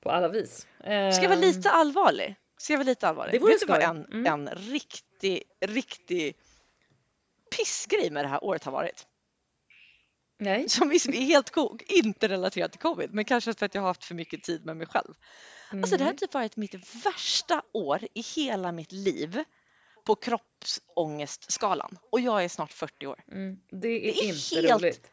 [0.00, 0.66] På alla vis.
[0.80, 0.86] Ska
[1.22, 2.34] jag vara lite allvarlig?
[2.68, 3.34] Jag vara lite allvarlig?
[3.34, 3.84] Det vore Vet du vad skoj.
[3.84, 4.26] en, Mm.
[4.26, 6.36] en riktig, riktig
[7.56, 9.06] pissgrej med det här året har varit?
[10.38, 10.68] Nej.
[10.68, 14.04] Som är helt ko- inte relaterat till covid, men kanske för att jag har haft
[14.04, 15.14] för mycket tid med mig själv.
[15.70, 16.16] Alltså det här har Mm.
[16.16, 16.74] typ varit mitt
[17.06, 19.44] värsta år i hela mitt liv
[20.04, 21.98] på kroppsångestskalan.
[22.12, 23.24] Och jag är snart 40 år.
[23.32, 25.10] Mm, det är, Det är inte helt roligt.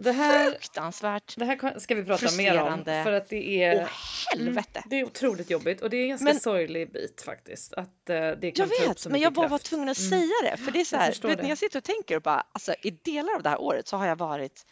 [0.00, 1.34] Det här, Fruktansvärt.
[1.36, 2.84] det här ska vi prata mer om.
[2.84, 3.88] För att det är, Åh
[4.32, 4.68] helvete!
[4.78, 7.72] Mm, det är otroligt jobbigt och det är en ganska Men- sorglig bit faktiskt.
[7.74, 10.10] Att eh, det kan Jag vet, men jag bara var tvungen att Mm.
[10.10, 10.56] säga det.
[10.56, 12.46] För det är så Jag här, du vet, när jag sitter och tänker och bara,
[12.52, 14.66] alltså i delar av det här året så har jag varit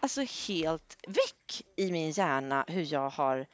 [0.00, 3.46] alltså helt väck i min hjärna hur jag har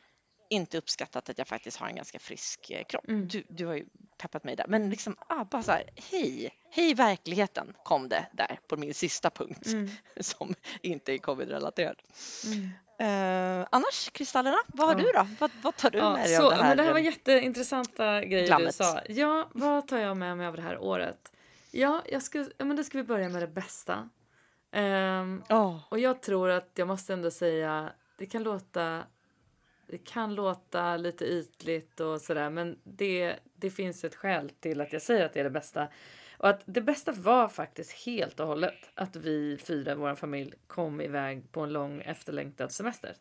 [0.49, 3.09] inte uppskattat att jag faktiskt har en ganska frisk eh, kropp.
[3.09, 3.29] Mm.
[3.29, 3.87] Du, du har ju
[4.19, 8.59] peppat mig där, men liksom ah, bara så här, hej, hej verkligheten kom det där
[8.69, 9.89] på min sista punkt Mm,
[10.21, 11.97] som inte är covid-relaterad.
[12.47, 12.69] mm.
[13.01, 15.01] Eh, annars, kristallerna, vad har Ja.
[15.07, 15.29] du då?
[15.41, 16.69] Vad, vad tar du Ja, med dig så, av det här?
[16.69, 18.67] men det här var eh, jätteintressanta grejer glammet?
[18.79, 19.01] du sa.
[19.09, 21.33] Ja, vad tar jag med mig av det här året?
[21.71, 24.09] Ja, jag ska, ja, men då ska vi börja med det bästa.
[24.73, 25.83] Ehm, Ja.
[25.91, 29.03] och jag tror att jag måste ändå säga, det kan låta
[29.89, 34.93] det kan låta lite ytligt och sådär men det, det finns ett skäl till att
[34.93, 35.89] jag säger att det är det bästa.
[36.39, 41.01] Och att det bästa var faktiskt helt och hållet att vi fyra, vår familj, kom
[41.01, 43.15] iväg på en lång efterlängtad semester.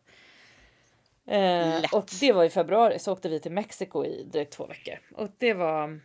[1.26, 5.00] Eh, och det var i februari så åkte vi till Mexiko i drygt två veckor.
[5.12, 6.00] Och det var det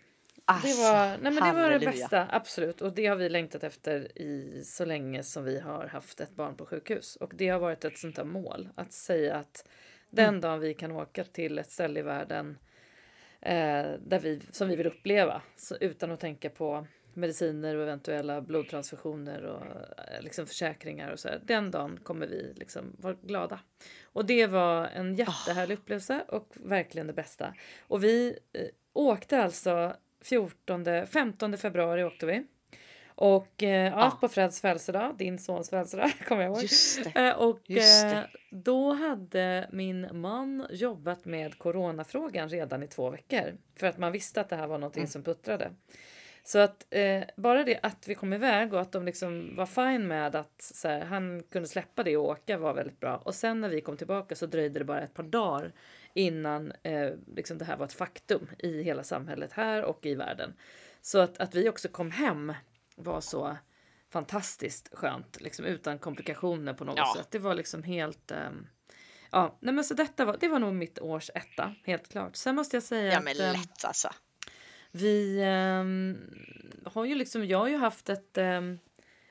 [0.44, 2.83] Alltså, var, nej men det var det bästa, absolut.
[2.83, 6.57] Och det har vi längtat efter i så länge som vi har haft ett barn
[6.57, 7.16] på sjukhus.
[7.16, 8.68] Och det har varit ett sånt där mål.
[8.75, 9.68] Att säga att
[10.12, 10.40] den Mm.
[10.40, 12.59] dagen vi kan åka till ett ställe i världen
[13.40, 18.40] eh, där vi, som vi vill uppleva så, utan att tänka på mediciner och eventuella
[18.40, 21.40] blodtransfusioner och eh, liksom försäkringar och så här.
[21.44, 23.61] Den dagen kommer vi liksom vara glada.
[24.03, 27.55] Och det var en jättehärlig upplevelse och verkligen det bästa.
[27.88, 32.46] Och vi eh, åkte alltså 14, 15 februari åkte vi.
[33.22, 36.70] Och eh, ja, på Freds födelsedag, din sons födelsedag, kommer jag ihåg.
[37.14, 43.56] Eh, och eh, då hade min man jobbat med coronafrågan redan i två veckor.
[43.76, 45.11] För att man visste att det här var någonting Mm.
[45.11, 45.70] som puttrade.
[46.44, 50.08] Så att eh, bara det att vi kom iväg och att de liksom var fine
[50.08, 53.16] med att här, han kunde släppa det och åka var väldigt bra.
[53.16, 55.72] Och sen när vi kom tillbaka så dröjde det bara ett par dagar
[56.14, 60.54] innan eh, liksom det här var ett faktum i hela samhället här och i världen.
[61.00, 62.52] Så att, att vi också kom hem
[62.96, 63.57] var så
[64.11, 67.14] fantastiskt skönt, liksom utan komplikationer på något Ja.
[67.16, 67.31] sätt.
[67.31, 68.31] Det var liksom helt...
[68.31, 68.66] ehm,
[69.31, 72.37] ja, nej men så detta var, det var nog mitt års etta, helt klart.
[72.37, 74.09] Sen måste jag säga Ja att men ehm, lätt alltså.
[74.90, 76.18] vi ehm,
[76.85, 78.78] har ju liksom, jag har ju haft ett ehm,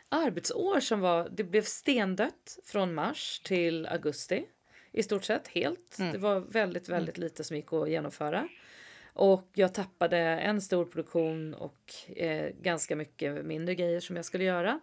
[0.10, 4.46] arbetsår som var, det blev stendött från mars till augusti.
[4.94, 6.00] I stort sett helt.
[6.00, 6.12] Mm.
[6.12, 8.48] Det var väldigt, väldigt lite som gick att genomföra.
[9.14, 14.44] Och jag tappade en stor produktion och eh, ganska mycket mindre grejer som jag skulle
[14.44, 14.80] göra.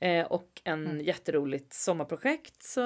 [0.00, 1.00] Eh, och en Mm.
[1.00, 2.80] jätteroligt sommarprojekt så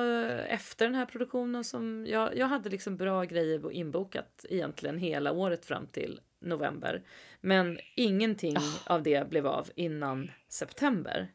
[0.49, 5.65] efter den här produktionen som jag, jag hade liksom bra grejer inbokat egentligen hela året
[5.65, 7.03] fram till november.
[7.41, 8.95] Men ingenting Ah.
[8.95, 11.29] av det blev av innan september.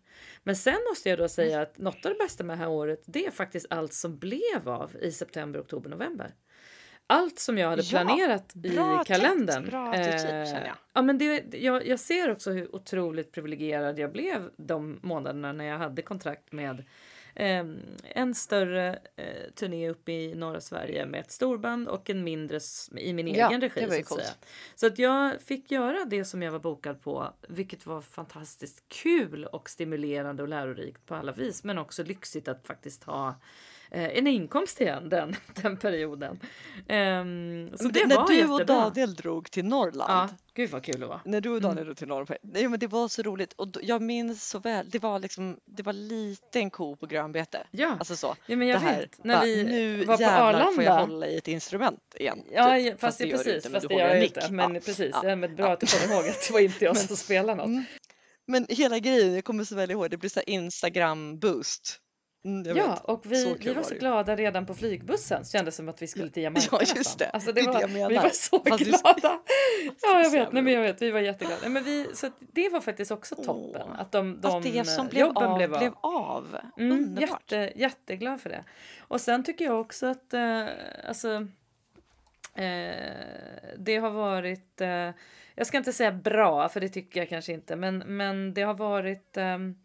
[0.44, 3.04] Men sen måste jag då säga att något av det bästa med det här året
[3.06, 6.34] det är faktiskt allt som blev av i september, oktober, november.
[7.08, 9.56] Allt som jag hade Ja, planerat bra i kalendern.
[9.56, 10.76] tänkt, bra eh, jag.
[10.94, 15.66] Ja, men det, jag, jag ser också hur otroligt privilegierad jag blev de månaderna när
[15.66, 16.84] jag hade kontrakt med
[17.36, 17.66] eh,
[18.04, 22.60] en större eh, turné uppe i norra Sverige med ett storband och en mindre
[22.98, 23.80] i min Ja, egen regi.
[23.90, 24.22] så att coolt.
[24.22, 24.34] säga.
[24.76, 29.46] Så att jag fick göra det som jag var bokad på, vilket var fantastiskt kul
[29.46, 33.36] och stimulerande och lärorikt på alla vis, men också lyxigt att faktiskt ha
[33.92, 36.40] en inkomst igen den, den perioden.
[36.88, 38.56] Ehm, så det när var du jättebra.
[38.56, 40.12] och Daniel drog till Norrland.
[40.12, 41.20] Ja, gud vad kul det var.
[41.26, 41.70] När du och Mm.
[41.70, 42.38] Daniel drog till Norrland.
[42.44, 44.90] Nej men det var så roligt och jag minns så väl.
[44.90, 47.68] Det var liksom, det var liten ko på grönbete.
[47.72, 48.36] Ja, Alltså så.
[48.46, 49.24] ja men jag det här, vet.
[49.24, 51.14] När bara, vi nu var på jävlar får jag Arlanda.
[51.14, 52.44] hålla i ett instrument igen.
[52.52, 52.86] Ja, typ.
[52.86, 53.56] ja, fast, det det precis.
[53.56, 54.48] inte, fast det gör jag inte.
[54.52, 54.82] Men Ja.
[54.86, 57.56] precis, ja, men bra att du kommer ihåg att det var inte jag som spelade
[57.58, 57.66] något.
[57.68, 57.84] Mm.
[58.48, 62.00] Men hela grejen, jag kommer så väl ihåg, det blir så Instagram boost.
[62.48, 63.00] Mm, Ja, vet.
[63.06, 65.46] och vi, Så vi var så det glada redan på flygbussen.
[65.46, 67.30] Kändes som att vi skulle till Jamaica Ja, just det.
[67.30, 69.40] Alltså, Det det det var, jag vi var så Fast vi- glada.
[70.02, 70.52] Ja, jag vet.
[70.52, 71.02] Nej, men jag vet.
[71.02, 71.60] Vi var jätteglada.
[71.62, 73.82] Nej, men vi, så det var faktiskt också toppen.
[73.86, 75.80] Åh, Att de, de Att det som eh, blev jobben av blev av.
[75.80, 76.58] blev av.
[76.78, 77.52] Mm, Underbart.
[77.52, 78.64] jätte, jätteglad för det.
[79.00, 80.66] Och sen tycker jag också att eh,
[81.08, 81.48] alltså,
[82.56, 83.06] eh,
[83.78, 85.10] det har varit, eh,
[85.56, 88.74] jag ska inte säga bra för det tycker jag kanske inte, men, men det har
[88.74, 89.76] varit ehm,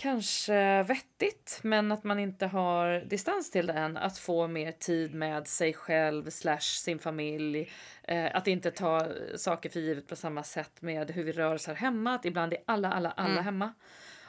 [0.00, 3.96] kanske vettigt men att man inte har distans till det än.
[3.96, 7.70] Att få mer tid med sig själv slash sin familj.
[8.02, 11.66] Eh, att inte ta saker för givet på samma sätt med hur vi rör oss
[11.66, 12.14] här hemma.
[12.14, 13.44] Att ibland är alla, alla, alla Mm.
[13.44, 13.74] hemma.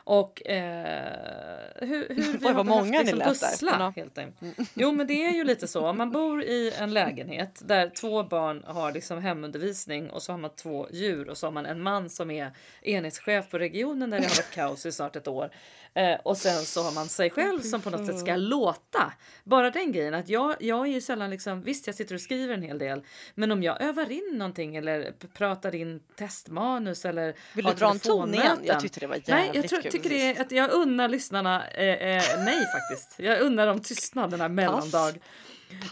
[0.04, 3.26] Och eh, hur, hur vi Oj, vad många ni lät där.
[3.26, 3.76] pussla.
[3.80, 3.94] Ja.
[3.96, 4.70] Helt enkelt.
[4.74, 5.88] Jo men det är ju lite så.
[5.88, 10.38] Om man bor i en lägenhet där två barn har liksom hemundervisning och så har
[10.38, 14.18] man två djur och så har man en man som är enhetschef på regionen där
[14.20, 15.50] det har varit kaos i snart ett år.
[15.94, 19.14] Eh, och sen så har man sig själv som på något sätt ska låta.
[19.44, 22.54] Bara den grejen att jag, jag är ju sällan liksom, visst jag sitter och skriver
[22.54, 23.04] en hel del,
[23.36, 28.00] men om jag övar in någonting eller pratar in testmanus eller Vill du dra en
[28.00, 28.60] ton igen?
[28.64, 31.08] Jag tyckte det var jävligt Nej, jag tror, kul tycker det är att jag unnar
[31.08, 33.20] lyssnarna, eh, eh, nej faktiskt.
[33.20, 35.14] Jag unnar dem tystnad den här mellandag.
[35.14, 35.22] Pass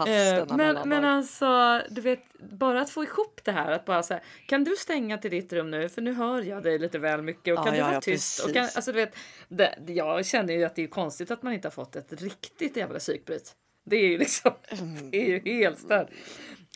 [0.08, 3.72] Eh, men, men alltså, du vet, bara att få ihop det här.
[3.72, 5.90] Att bara säga, kan du stänga till ditt rum nu?
[5.90, 7.54] För nu hör jag dig lite väl mycket.
[7.54, 8.46] Och Ja, kan du ja, vara ja, tyst?
[8.46, 9.16] Och kan, alltså, du vet,
[9.48, 12.78] det, jag känner ju att det är konstigt att man inte har fått ett riktigt
[12.78, 13.56] jävla psykbryt.
[13.84, 15.12] Det är ju liksom, Mm.
[15.12, 16.08] det är ju helt stört.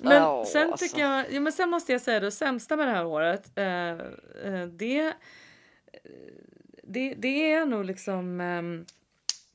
[0.04, 0.86] Men Åh, sen alltså.
[0.86, 3.52] tycker jag, ja, men sen måste jag säga det sämsta med det här året.
[3.56, 3.90] Eh,
[4.54, 5.14] eh, det,
[6.84, 8.42] det, det är nog liksom.
[8.42, 8.86] ehm,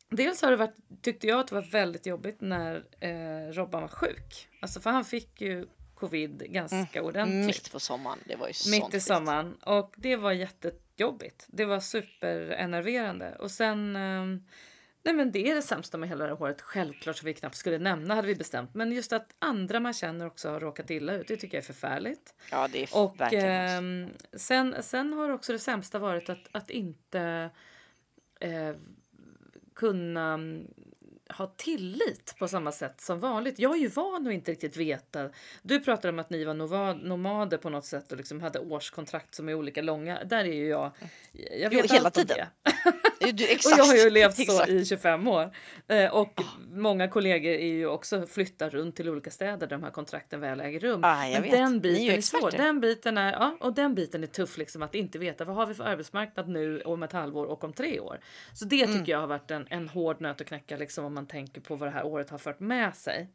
[0.09, 3.89] dels har det varit, tyckte jag att det var väldigt jobbigt när eh, Robban var
[3.89, 4.49] sjuk.
[4.61, 7.47] Alltså för han fick ju covid ganska ordentligt.
[7.47, 9.55] Mitt på sommaren, det var ju Mitt i sommaren.
[9.55, 11.47] Och det var jättejobbigt.
[11.49, 13.37] Det var superenerverande.
[13.39, 13.97] Och sen...
[13.97, 14.45] ehm,
[15.03, 16.63] nej men det är det sämsta med hela det här året.
[16.63, 18.75] Självklart så vi knappt skulle nämna hade vi bestämt.
[18.75, 21.29] Men just att andra man känner också har råkat illa ut.
[21.29, 22.35] Det tycker jag är förfärligt.
[22.51, 27.51] Ja, det är Och ehm, sen, sen har också det sämsta varit att, att inte
[28.41, 28.75] eh,
[29.79, 30.27] kunna
[31.37, 33.59] ha tillit på samma sätt som vanligt.
[33.59, 35.31] Jag är ju van att inte riktigt veta.
[35.63, 36.55] Du pratade om att ni var
[37.09, 40.25] nomader på något sätt och liksom hade årskontrakt som är olika långa.
[40.25, 40.91] Där är ju jag.
[41.33, 42.47] Jag Jo, vet hela allt om tiden.
[43.21, 43.33] det.
[43.33, 45.51] Du, Och exakt, jag har ju levt så i 25 år.
[45.89, 46.41] Eh, och
[46.73, 50.61] många kollegor är ju också flyttar runt till olika städer där de här kontrakten väl
[50.61, 51.01] äger rum.
[51.03, 51.51] Jag Men vet.
[51.53, 52.51] den Ni är biten ju är, svår.
[52.51, 55.67] Den biten är, ja, och den biten är tuff liksom att inte veta vad har
[55.67, 58.21] vi för arbetsmarknad nu om ett halvår och om tre år.
[58.55, 58.99] Så det Mm.
[58.99, 61.77] tycker jag har varit en, en hård nöt att knäcka liksom om man tänker på
[61.77, 63.29] vad det här året har fört med sig.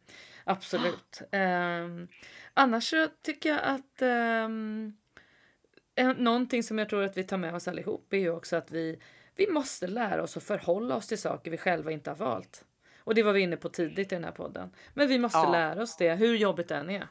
[0.43, 1.21] Absolut.
[1.31, 2.07] Ehm,
[2.53, 4.01] annars så tycker jag att
[5.95, 8.71] en- någonting som jag tror att vi tar med oss allihop är ju också att
[8.71, 8.99] vi,
[9.35, 12.65] vi måste lära oss att förhålla oss till saker vi själva inte har valt.
[12.97, 14.69] Och det var vi inne på tidigt i den här podden.
[14.93, 15.51] Men vi måste Ja.
[15.51, 17.07] lära oss det, hur jobbigt det än är.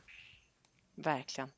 [0.96, 1.50] Verkligen.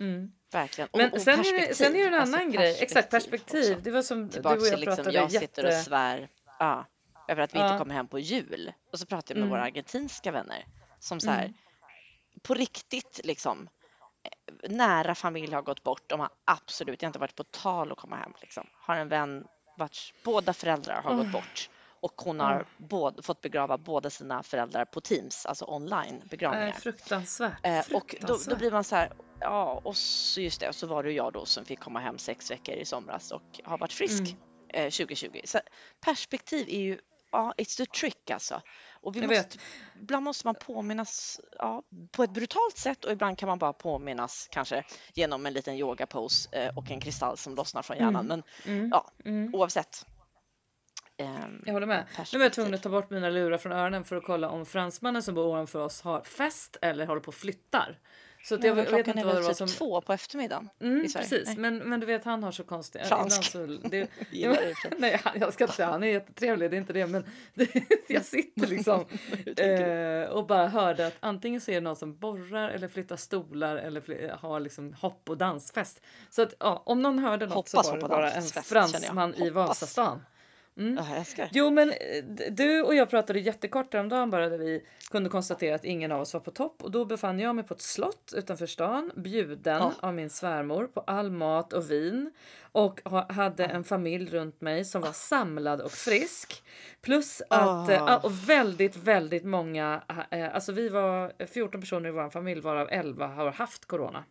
[0.00, 0.32] Mm.
[0.52, 0.88] Verkligen.
[0.92, 2.78] Och, Men och sen, är det, sen är det en Alltså, annan grej.
[2.80, 3.72] Exakt, perspektiv.
[3.72, 3.84] också.
[3.84, 5.84] Det var som du Tillbaks och jag till liksom, pratade jag sitter och jätte...
[5.84, 6.86] svär ja,
[7.28, 7.66] över att vi Ja.
[7.68, 8.72] inte kommer hem på jul.
[8.92, 9.50] Och så pratar jag med Mm.
[9.50, 10.64] våra argentinska vänner
[11.00, 11.54] som så här, Mm.
[12.42, 13.68] på riktigt liksom,
[14.22, 16.02] eh, nära familj har gått bort.
[16.08, 18.32] De har absolut inte varit på tal att komma hem.
[18.40, 18.66] Liksom.
[18.72, 19.44] Har en vän,
[19.78, 21.32] vars båda föräldrar har gått Åh.
[21.32, 22.86] bort och hon har Åh.
[22.86, 26.72] både, fått begrava båda sina föräldrar på Teams, alltså online begravningar.
[26.72, 27.58] fruktansvärt.
[27.62, 28.58] Eh, och då, då fruktansvärt.
[28.58, 31.44] blir man så här, ja, och så just det, och så var det jag då
[31.46, 34.36] som fick komma hem sex veckor i somras och har varit frisk Mm.
[34.68, 35.40] eh, 2020.
[35.44, 35.60] Så
[36.00, 36.98] perspektiv är ju,
[37.34, 38.62] ja, it's the trick alltså.
[38.92, 39.58] Och vi Jag måste, vet.
[40.00, 44.48] ibland måste man påminnas ja, på ett brutalt sätt och ibland kan man bara påminnas
[44.50, 48.24] kanske genom en liten yogapose eh, och en kristall som lossnar från hjärnan.
[48.24, 48.42] Mm.
[48.64, 48.90] Men Mm.
[48.92, 49.54] ja, Mm.
[49.54, 50.06] oavsett.
[51.16, 52.06] ehm, Jag håller med.
[52.32, 54.66] Nu var jag tvungen att ta bort mina lurar från öronen för att kolla om
[54.66, 57.98] fransmannen som bor ovanför oss har fest eller håller på och flyttar.
[58.44, 59.68] Så jag men vet inte är vad det var typ som...
[59.68, 61.28] två på eftermiddagen Mm, i Sverige.
[61.28, 61.56] precis, Nej.
[61.56, 63.06] men, men du vet han har så konstigt...
[63.06, 63.44] Fransk.
[63.44, 63.78] Så, det,
[64.30, 67.68] det nej, jag ska inte säga han är jättetrevlig, det är inte det, men det,
[68.08, 69.04] jag sitter liksom
[69.56, 73.76] eh, och bara hörde att antingen så är det någon som borrar eller flyttar stolar
[73.76, 76.00] eller fly, har liksom hopp och dansfest.
[76.30, 78.64] Så att ja, om någon hörde något Hoppas så var det bara en jag.
[78.64, 79.50] fransman i.
[79.50, 80.20] Vasastan.
[80.78, 80.94] Mm.
[80.96, 81.48] Ja, jag älskar.
[81.52, 85.84] Jo men eh, du och jag pratade jättekort häromdagen bara där vi kunde konstatera att
[85.84, 88.66] ingen av oss var på topp och då befann jag mig på ett slott utanför
[88.66, 89.92] stan bjuden Ja.
[90.00, 92.32] av min svärmor på all mat och vin
[92.72, 96.62] och ha, hade en familj runt mig som var samlad och frisk.
[97.02, 98.16] Plus att, Ah.
[98.22, 103.26] och väldigt väldigt många, eh, alltså vi var 14 personer i vår familj varav 11
[103.26, 104.24] har haft corona.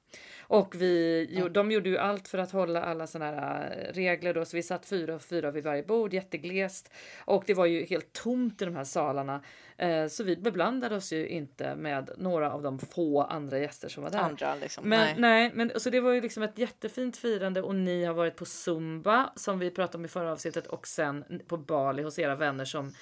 [0.48, 4.34] Och vi, jo, de gjorde ju allt för att hålla alla såna här eh, regler
[4.34, 6.94] då, så vi satt fyra och fyra vid varje bord, jätteglest.
[7.26, 9.42] Och det var ju helt tomt i de här salarna.
[9.78, 14.04] Eh, så vi beblandade oss ju inte med några av de få andra gäster som
[14.04, 14.20] var där.
[14.20, 14.90] Andra liksom.
[14.90, 15.16] Men nej.
[15.18, 18.46] nej, men så det var ju liksom ett jättefint firande och ni har varit på
[18.46, 22.66] Zumba som vi pratade om i förra avsnittet och sen på Bali hos era vänner
[22.66, 22.94] som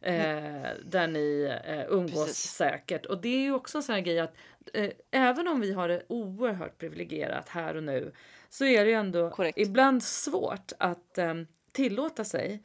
[0.00, 2.50] eh, där ni eh, umgås Precis.
[2.50, 3.06] säkert.
[3.06, 4.34] Och det är ju också en sån här grej att
[4.74, 8.12] eh, även om vi har det oerhört privilegierat här och nu
[8.48, 9.58] så är det ju ändå Korrekt.
[9.58, 11.34] ibland svårt att eh,
[11.72, 12.62] tillåta sig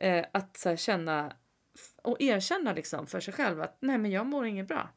[0.00, 1.32] eh, att här, känna
[2.02, 4.88] och erkänna liksom för sig själv att nej men jag mår inget bra.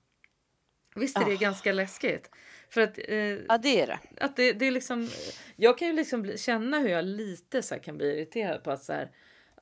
[0.95, 1.37] Visst är det Ah.
[1.39, 2.29] ganska läskigt.
[2.69, 3.99] För att eh, Ja, det är det.
[4.21, 5.09] att det, det är liksom,
[5.55, 8.83] jag kan ju liksom bli, känna hur jag lite så kan bli irriterad på att
[8.83, 9.11] så här,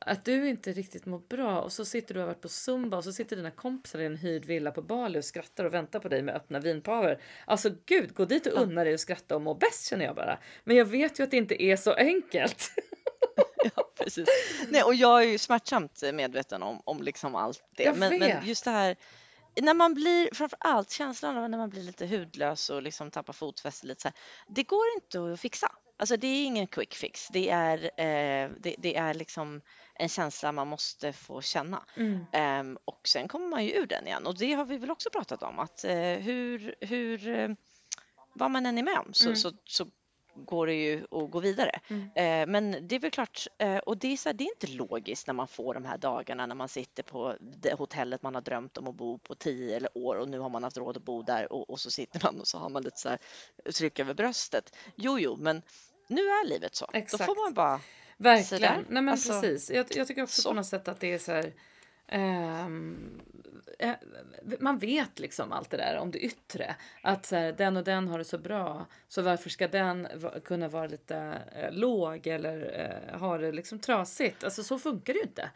[0.01, 2.97] att du inte riktigt mår bra och så sitter du och har varit på Zumba
[2.97, 5.99] och så sitter dina kompisar i en hyrd villa på Bali och skrattar och väntar
[5.99, 7.21] på dig med öppna vinpaver.
[7.45, 10.39] Alltså gud, gå dit och unna dig och skratta och må bäst känner jag bara.
[10.63, 12.71] Men jag vet ju att det inte är så enkelt.
[13.75, 14.29] Ja, precis.
[14.69, 17.97] Nej, och jag är ju smärtsamt medveten om, om liksom allt det.
[17.97, 18.95] Men, men just det här,
[19.61, 23.33] när man blir, framför allt känslan av när man blir lite hudlös och liksom tappar
[23.33, 24.15] fotfäste lite så här,
[24.47, 25.71] det går inte att fixa.
[25.99, 27.27] Alltså det är ingen quick fix.
[27.27, 29.61] Det är, eh, det, det är liksom
[29.95, 31.83] en känsla man måste få känna.
[32.31, 35.09] Ehm, och sen kommer man ju ur den igen och det har vi väl också
[35.09, 37.49] pratat om att eh, hur, hur eh,
[38.33, 39.35] vad man än är med om så, Mm.
[39.35, 39.85] så, så
[40.45, 41.79] går det ju att gå vidare.
[41.87, 42.01] Mm.
[42.01, 44.67] Eh, men det är väl klart, eh, och det är, så här, det är inte
[44.67, 48.41] logiskt när man får de här dagarna när man sitter på det hotellet man har
[48.41, 51.03] drömt om att bo på tio eller år och nu har man haft råd att
[51.03, 53.19] bo där och, och så sitter man och så har man lite så här
[53.73, 54.75] tryck över bröstet.
[54.95, 55.61] Jo, jo, men
[56.07, 56.85] nu är livet så.
[56.85, 57.25] Då Exakt.
[57.25, 57.79] får man bara
[58.17, 58.85] Verkligen.
[58.89, 59.71] Nej men Alltså, precis.
[59.71, 60.49] Jag, jag tycker också så.
[60.49, 61.53] på något sätt att det är så här.
[62.07, 63.21] Ehm,
[63.79, 63.95] eh,
[64.59, 66.75] man vet liksom allt det där om det yttre.
[67.01, 68.85] Att så här, den och den har det så bra.
[69.07, 70.07] Så varför ska den
[70.43, 74.43] kunna vara lite eh, låg eller eh, ha det liksom trasigt?
[74.43, 75.49] Alltså så funkar det ju inte.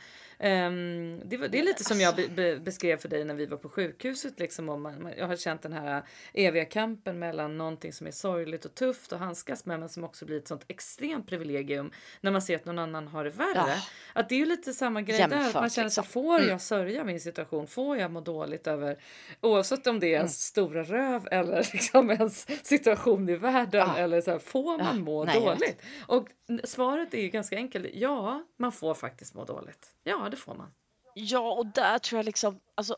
[0.44, 3.46] Ehm, det, var- det är lite som jag be, be, beskrev för dig när vi
[3.46, 4.40] var på sjukhuset.
[4.40, 8.66] Liksom, om man, jag har känt den här eviga kampen mellan någonting som är sorgligt
[8.66, 12.42] och tufft att handskas med men som också blir ett sånt extremt privilegium när man
[12.42, 13.54] ser att någon annan har det värre.
[13.56, 13.76] Ja.
[14.14, 15.26] Att det är ju lite samma grej där.
[15.26, 16.22] Att Jämfört, man känner sig, liksom.
[16.24, 16.50] får Mm.
[16.50, 17.68] jag sörja min situation?
[17.68, 18.98] Får jag må dåligt över
[19.42, 23.98] oavsett om det är ens stora röv eller liksom ens situation i världen Ja.
[23.98, 25.82] eller så här, får man Ja, må nej, dåligt?
[26.08, 26.28] Och
[26.64, 27.88] svaret är ju ganska enkelt.
[27.94, 29.88] Ja, man får faktiskt må dåligt.
[30.04, 30.74] Ja, det får man.
[31.14, 32.98] Ja, och där tror jag liksom, alltså,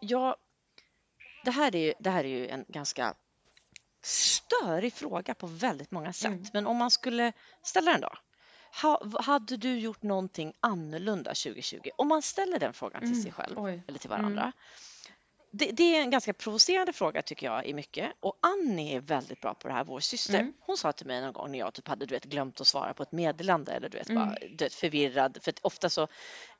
[0.00, 0.36] jag,
[1.44, 3.14] det här är ju, det här är ju en ganska
[4.02, 6.26] störig fråga på väldigt många sätt.
[6.26, 6.46] Mm.
[6.52, 8.12] Men om man skulle ställa den då.
[8.82, 11.80] Ha, hade du gjort någonting annorlunda 2020?
[11.96, 13.82] Om man ställer den frågan till Mm, sig själv oj.
[13.88, 14.52] eller till varandra.
[15.50, 18.12] Det, det är en ganska provocerande fråga tycker jag i mycket.
[18.20, 20.34] Och Annie är väldigt bra på det här, vår syster.
[20.40, 20.52] Mm.
[20.60, 22.94] Hon sa till mig någon gång när jag typ hade du vet, glömt att svara
[22.94, 24.22] på ett meddelande eller du vet, Mm.
[24.28, 25.38] bara, du vet, förvirrad.
[25.42, 26.08] För att ofta så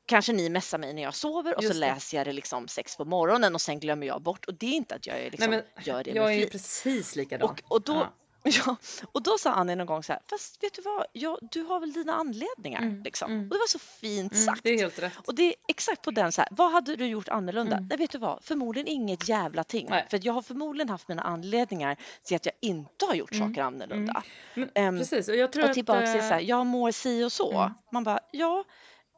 [0.07, 1.87] kanske ni messar mig när jag sover och Just så det.
[1.87, 4.45] läser jag det liksom sex på morgonen och sen glömmer jag bort.
[4.45, 6.47] Och det är inte att jag är liksom, Nej, men gör det jag är ju
[6.47, 7.51] precis likadan.
[7.51, 8.13] Och, och, då, Ja.
[8.67, 8.77] ja.
[9.13, 11.81] och då sa Annie någon gång så här, fast vet du vad, ja, du har
[11.81, 12.83] väl dina anledningar.
[12.83, 13.31] Mm, Liksom.
[13.31, 13.43] mm.
[13.43, 14.61] Och det var så fint Mm, sagt.
[14.63, 15.13] det är helt rätt.
[15.27, 17.77] Och det är exakt på den så här, vad hade du gjort annorlunda?
[17.77, 17.89] Mm.
[17.89, 19.87] Nej, vet du vad, förmodligen inget jävla ting.
[19.91, 20.07] Nej.
[20.11, 23.49] För jag har förmodligen haft mina anledningar till att jag inte har gjort Mm.
[23.49, 24.23] saker annorlunda.
[24.55, 26.13] Men, Ehm, precis, och jag tror Och tillbaka att...
[26.13, 27.53] till så här, eh, jag mår si och så.
[27.61, 27.73] Mm.
[27.93, 28.65] Man bara, ja,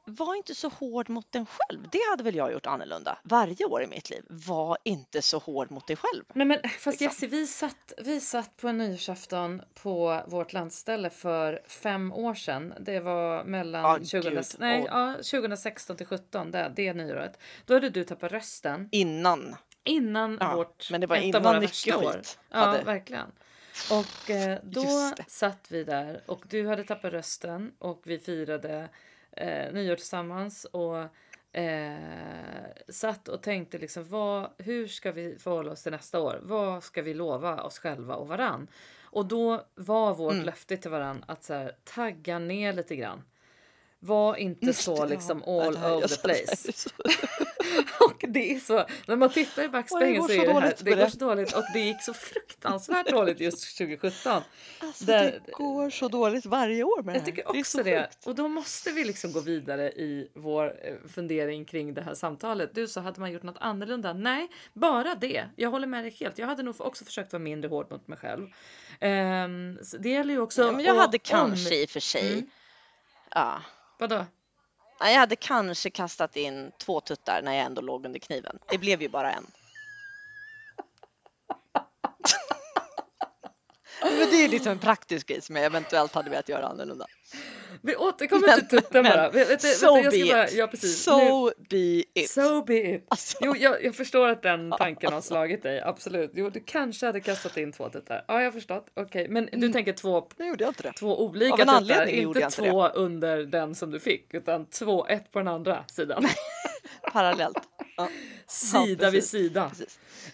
[0.08, 1.88] var inte så hård mot den själv.
[1.92, 4.24] Det hade väl jag gjort annorlunda varje år i mitt liv.
[4.28, 6.24] Var inte så hård mot dig själv.
[6.34, 7.04] Nej men fast liksom.
[7.04, 12.74] Jessie, vi satt, vi satt på en nyårsafton på vårt landställe för fem år sedan.
[12.80, 14.44] Det var mellan Ja, 20, gud.
[14.58, 17.38] nej, ja, 2016 till 17, det, det nyåret.
[17.66, 19.56] Då hade du tappat rösten Innan.
[19.84, 22.20] innan Ja, vårt, men det var ett av innan våra mycket värsta år.
[22.50, 23.26] Ja, hade- verkligen.
[23.90, 28.88] Och eh, då satt vi där och du hade tappat rösten och vi firade
[29.40, 30.98] eh, nyår tillsammans och
[31.58, 31.96] eh,
[32.88, 36.40] satt och tänkte liksom vad, hur ska vi förhålla oss till nästa år?
[36.42, 38.68] Vad ska vi lova oss själva och varann?
[39.02, 40.46] Och då var vårt Mm.
[40.46, 43.22] löfte till varann att så här, tagga ner lite grann.
[44.00, 45.64] Var inte så det, liksom ja.
[45.66, 46.72] all Det här- over the det place.
[48.00, 50.90] Och det är så, när man tittar i backspegeln så så är det här, det
[50.90, 51.10] går det.
[51.10, 54.42] så dåligt och det gick så fruktansvärt dåligt just 2017.
[54.80, 57.82] Alltså, Där- det går så dåligt varje år med det Jag tycker det också så
[57.84, 58.02] det.
[58.02, 58.26] sjukt.
[58.26, 62.74] Och då måste vi liksom gå vidare i vår eh, fundering kring det här samtalet.
[62.74, 64.12] Du sa, hade man gjort något annorlunda?
[64.12, 65.44] Nej, bara det.
[65.56, 66.38] Jag håller med dig helt.
[66.38, 68.46] Jag hade nog också försökt vara mindre hård mot mig själv.
[69.82, 72.32] Så det gäller ju också Ja, men jag hade om- kanske i och för sig,
[72.32, 72.46] Mm.
[73.34, 73.60] ja,
[73.98, 74.26] Vadå?
[75.00, 78.58] Nej, jag hade kanske kastat in två tuttar när jag ändå låg under kniven.
[78.70, 79.46] Det blev ju bara en.
[84.02, 87.06] Men det är liksom en praktisk grej som jag eventuellt hade velat göra annorlunda.
[87.82, 89.30] Vi återkommer till tutten bara.
[89.58, 90.52] So be bara it.
[90.54, 91.06] ja, precis.
[91.06, 92.30] Nu- So be it.
[92.30, 93.04] So be it.
[93.08, 95.80] Alltså, Jo, jag, jag förstår att den tanken har slagit dig.
[95.80, 96.30] Absolut.
[96.34, 98.24] Jo, du kanske hade kastat in två tuttar.
[98.28, 98.86] Ja, jag har förstått.
[98.94, 99.72] Okej, men du Mm.
[99.72, 100.92] tänker två, nu gjorde jag inte det.
[100.92, 102.06] två olika tuttar.
[102.06, 106.24] Inte två under den som du fick, utan två, ett på den andra sidan.
[107.12, 107.58] Parallellt.
[107.96, 108.08] Ja,
[108.46, 109.30] Sida vid precis.
[109.30, 109.70] sida.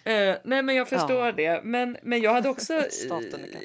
[0.03, 1.31] Eh, nej, men jag förstår Ja.
[1.31, 1.61] det.
[1.63, 2.73] Men, men jag hade också...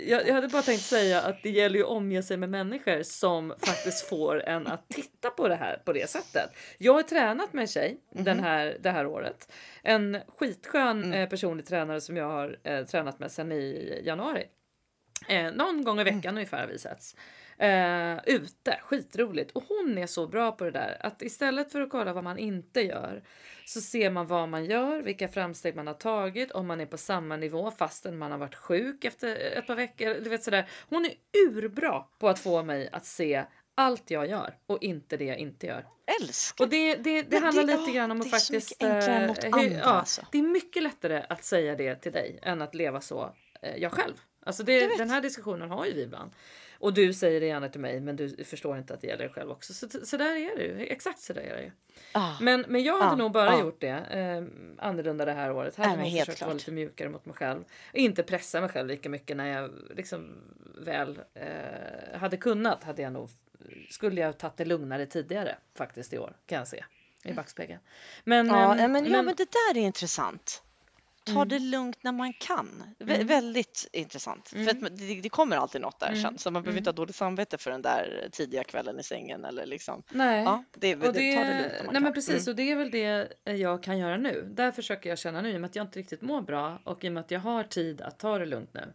[0.07, 3.03] Jag, jag hade bara tänkt säga att det gäller ju att omge sig med människor
[3.03, 6.51] som faktiskt får en att titta på det här på det sättet.
[6.79, 9.53] Jag har tränat med en tjej den här, det här året.
[9.83, 11.13] En skitskön Mm.
[11.23, 14.45] eh, personlig tränare som jag har eh, tränat med sedan i januari.
[15.29, 16.17] Eh, någon gång i Mm.
[16.17, 17.17] veckan ungefär har vi setts.
[17.61, 19.51] Eh, ute, skitroligt.
[19.53, 22.39] Och hon är så bra på det där att istället för att kolla vad man
[22.39, 23.23] inte gör
[23.65, 26.99] så ser man vad man gör, vilka framsteg man har tagit, om man är på
[26.99, 30.15] samma nivå fastän man har varit sjuk efter ett par veckor.
[30.21, 30.69] Du vet sådär.
[30.89, 31.13] Hon är
[31.49, 35.67] urbra på att få mig att se allt jag gör och inte det jag inte
[35.67, 35.87] gör.
[36.21, 38.83] Älskar Och det, det, det handlar det- lite grann om att det är så faktiskt...
[38.83, 40.27] mycket enklare eh, mot andra, ja, alltså.
[40.33, 43.93] Det är mycket lättare att säga det till dig än att leva så eh, jag
[43.93, 44.15] själv.
[44.47, 46.31] Alltså det, den här diskussionen har ju vi ibland.
[46.81, 49.33] Och du säger det gärna till mig men du förstår inte att det gäller dig
[49.33, 49.75] själv också.
[49.75, 50.87] Så, så där är det ju.
[50.87, 51.71] Exakt så där är det ju.
[52.13, 53.61] Ah, Men, men jag hade Ja, nog bara ja.
[53.61, 54.45] gjort det eh,
[54.87, 55.77] annorlunda det här året.
[55.77, 57.65] Hade Nej, men nog helt försökt vara lite mjukare mot mig själv.
[57.93, 60.35] Inte pressa mig själv lika mycket när jag liksom
[60.85, 62.85] väl eh, hade kunnat.
[62.85, 63.31] Hade jag nog,
[63.91, 66.85] skulle jag tagit det lugnare tidigare faktiskt i år kan jag se
[67.25, 67.81] i backspegeln.
[68.25, 70.63] Men, ja, ehm, men, ja, men det där är intressant.
[71.35, 71.49] Ta Mm.
[71.49, 72.85] det lugnt när man kan.
[72.99, 73.27] Vä- Mm.
[73.27, 74.49] Väldigt intressant.
[74.49, 74.85] För Mm.
[74.85, 76.23] att det, det kommer alltid något där Mm.
[76.23, 76.39] sen.
[76.39, 76.79] Så man behöver Mm.
[76.79, 80.03] inte ha dåligt samvete för den där tidiga kvällen i sängen eller liksom.
[80.11, 80.43] nej.
[80.45, 82.03] Ja, det, det, det, ta det lugnt när man nej kan.
[82.03, 82.53] men precis, Mm.
[82.53, 83.29] och det är väl det
[83.59, 84.49] jag kan göra nu.
[84.55, 87.05] Där försöker jag känna nu i och med att jag inte riktigt mår bra och
[87.05, 88.93] i och med att jag har tid att ta det lugnt nu.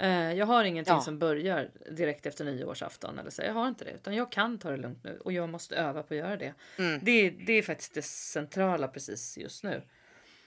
[0.00, 1.00] Eh, jag har ingenting Ja.
[1.00, 3.42] som börjar direkt efter nyårsafton eller så.
[3.42, 6.02] Jag har inte det utan jag kan ta det lugnt nu och jag måste öva
[6.02, 6.54] på att göra det.
[6.78, 7.00] Mm.
[7.02, 9.82] Det, det är faktiskt det centrala precis just nu.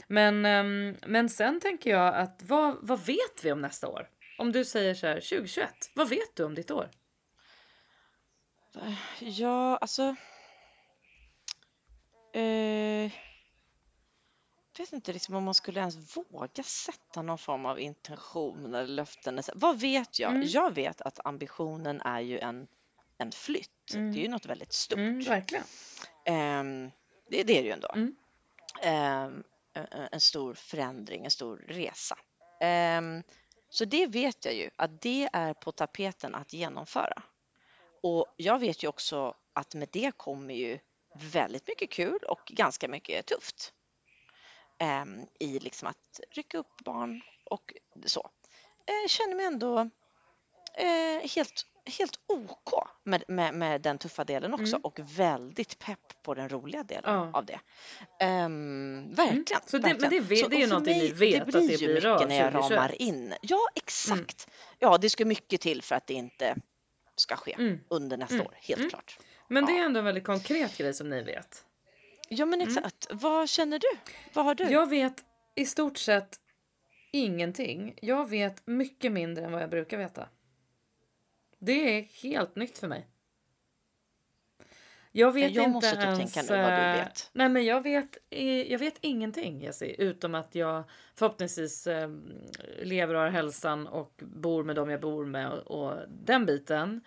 [0.08, 4.10] Men, ehm, men sen tänker jag att vad, vad vet vi om nästa år?
[4.38, 6.90] Om du säger så här 2021, vad vet du om ditt år?
[9.20, 10.16] Ja, alltså.
[12.34, 13.12] Eh,
[14.82, 19.42] vet inte liksom om man skulle ens våga sätta någon form av intention eller löften.
[19.56, 20.32] Vad vet jag?
[20.32, 20.48] Mm.
[20.48, 22.68] Jag vet att ambitionen är ju en,
[23.18, 23.94] en flytt.
[23.94, 24.12] Mm.
[24.12, 24.98] Det är ju något väldigt stort.
[24.98, 25.64] Mm, verkligen.
[26.26, 26.92] Ehm,
[27.30, 27.92] det, det är det ju ändå.
[27.96, 28.16] Mm.
[29.74, 32.18] Eh, eh, en, stor förändring, en stor resa.
[32.62, 33.24] Ehm,
[33.70, 37.24] så det vet jag ju att det är på tapeten att genomföra.
[38.04, 40.80] Och jag vet ju också att med det kommer ju
[41.16, 43.74] väldigt mycket kul och ganska mycket tufft.
[44.80, 47.74] Ehm, I liksom att rycka upp barn och
[48.06, 48.30] så.
[48.86, 49.90] Jag känner mig ändå
[51.36, 54.82] helt, helt OK med, med, med den tuffa delen också Mm.
[54.82, 57.32] och väldigt pepp på den roliga delen Ja.
[57.34, 57.60] av det.
[58.20, 59.62] Ehm, verkligen.
[59.66, 60.24] Så det- men verkligen.
[60.24, 62.52] det vet- det är ju någonting ni vet, det att det blir mycket när jag
[62.52, 62.72] 2021.
[62.72, 63.34] ramar in.
[63.42, 64.50] Ja, exakt.
[64.80, 66.56] Ja, det ska mycket till för att det inte
[67.16, 67.80] ska ske Mm.
[67.90, 68.48] under nästa Mm.
[68.48, 68.90] år, helt Mm.
[68.90, 69.20] klart.
[69.48, 71.66] Men det är ändå en väldigt konkret grej som ni vet.
[72.30, 72.78] Ja, men Mm.
[72.78, 73.08] exakt.
[73.12, 73.88] Vad känner du?
[74.34, 74.64] Vad har du?
[74.64, 75.14] Jag vet
[75.56, 76.38] i stort sett
[77.12, 77.94] ingenting.
[78.02, 80.28] Jag vet mycket mindre än vad jag brukar veta.
[81.62, 83.08] Det är helt nytt för mig.
[85.12, 86.34] Jag vet jag inte måste typ ens...
[86.34, 87.30] tänka nu vad du eh, vet.
[87.34, 88.18] Nej men jag vet,
[88.70, 90.84] jag vet ingenting Jessie, utom att jag
[91.16, 92.10] förhoppningsvis eh,
[92.82, 97.02] lever och har hälsan och bor med dem jag bor med och, och den biten.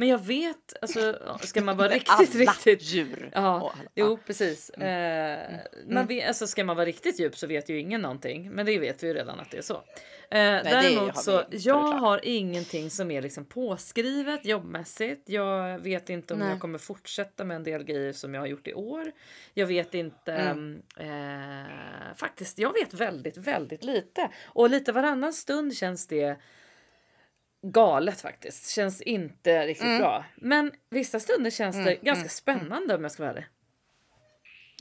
[0.00, 3.30] Men jag vet, alltså ska man vara riktigt, alla riktigt djur.
[3.34, 4.70] Ja, och alla- Jo, precis.
[4.70, 5.50] Eh,
[5.86, 6.06] Man Mm.
[6.06, 8.50] vet, alltså, ska man vara riktigt djup så vet ju ingen någonting.
[8.50, 9.74] Men det vet vi ju redan att det är så.
[9.74, 9.82] Eh,
[10.30, 15.28] det däremot så, jag har ingenting som är liksom påskrivet jobbmässigt.
[15.28, 16.48] Jag vet inte om Nej.
[16.50, 19.12] jag kommer fortsätta med en del grejer som jag har gjort i år.
[19.54, 20.32] Jag vet inte.
[20.32, 20.82] Mm.
[20.96, 24.30] Eh, faktiskt, jag vet väldigt, väldigt lite.
[24.46, 26.36] Och lite varannan stund känns det
[27.62, 28.70] galet faktiskt.
[28.70, 29.98] Känns inte riktigt Mm.
[29.98, 30.24] bra.
[30.36, 33.46] Men vissa stunder känns det Mm, ganska mm, spännande om jag ska vara ärlig.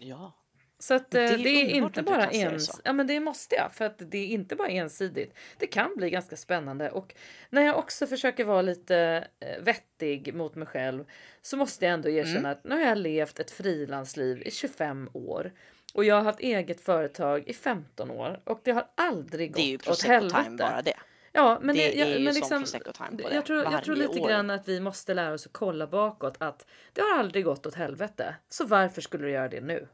[0.01, 0.33] Ja.
[0.81, 2.81] Så att Det det är är, det är inte bara det ens...
[2.83, 5.33] Ja men det måste jag för att det är inte bara ensidigt.
[5.57, 7.15] Det kan bli ganska spännande och
[7.49, 11.05] när jag också försöker vara lite eh, vettig mot mig själv
[11.41, 12.51] så måste jag ändå erkänna Mm.
[12.51, 15.51] att nu har jag levt ett frilansliv i 25 år
[15.93, 19.65] och jag har haft eget företag i 15 år och det har aldrig Det är
[19.65, 20.63] ju gått åt prosecco time helvete.
[20.63, 20.93] bara det.
[21.31, 23.35] Ja, men det det, jag, är ju men som liksom, på det.
[23.35, 24.27] jag, tror, jag tror lite år.
[24.27, 27.75] grann att vi måste lära oss att kolla bakåt att det har aldrig gått åt
[27.75, 28.35] helvete.
[28.49, 29.87] Så varför skulle du göra det nu?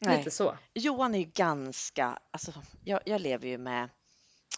[0.00, 0.18] Nej.
[0.18, 0.56] Lite så.
[0.74, 2.52] Johan är ju ganska, alltså
[2.84, 3.88] jag, jag lever ju med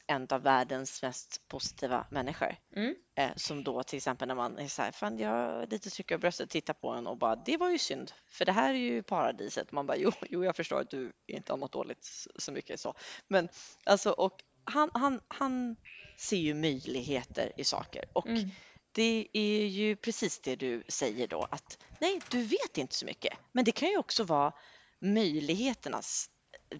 [0.06, 2.56] en av världens mest positiva människor.
[2.76, 2.94] Mm.
[3.14, 6.20] Eh, som då till exempel när man är så här, fan jag lite tryck över
[6.20, 9.02] bröstet, tittar på en och bara, det var ju synd, för det här är ju
[9.02, 9.72] paradiset.
[9.72, 12.94] Man bara, jo, jo jag förstår att du inte har mått dåligt så mycket så.
[13.28, 13.48] Men
[13.84, 15.76] alltså, och han, han, han
[16.18, 18.48] ser ju möjligheter i saker och Mm.
[18.92, 23.32] det är ju precis det du säger då att nej, du vet inte så mycket.
[23.52, 24.52] Men det kan ju också vara
[25.00, 26.30] möjligheternas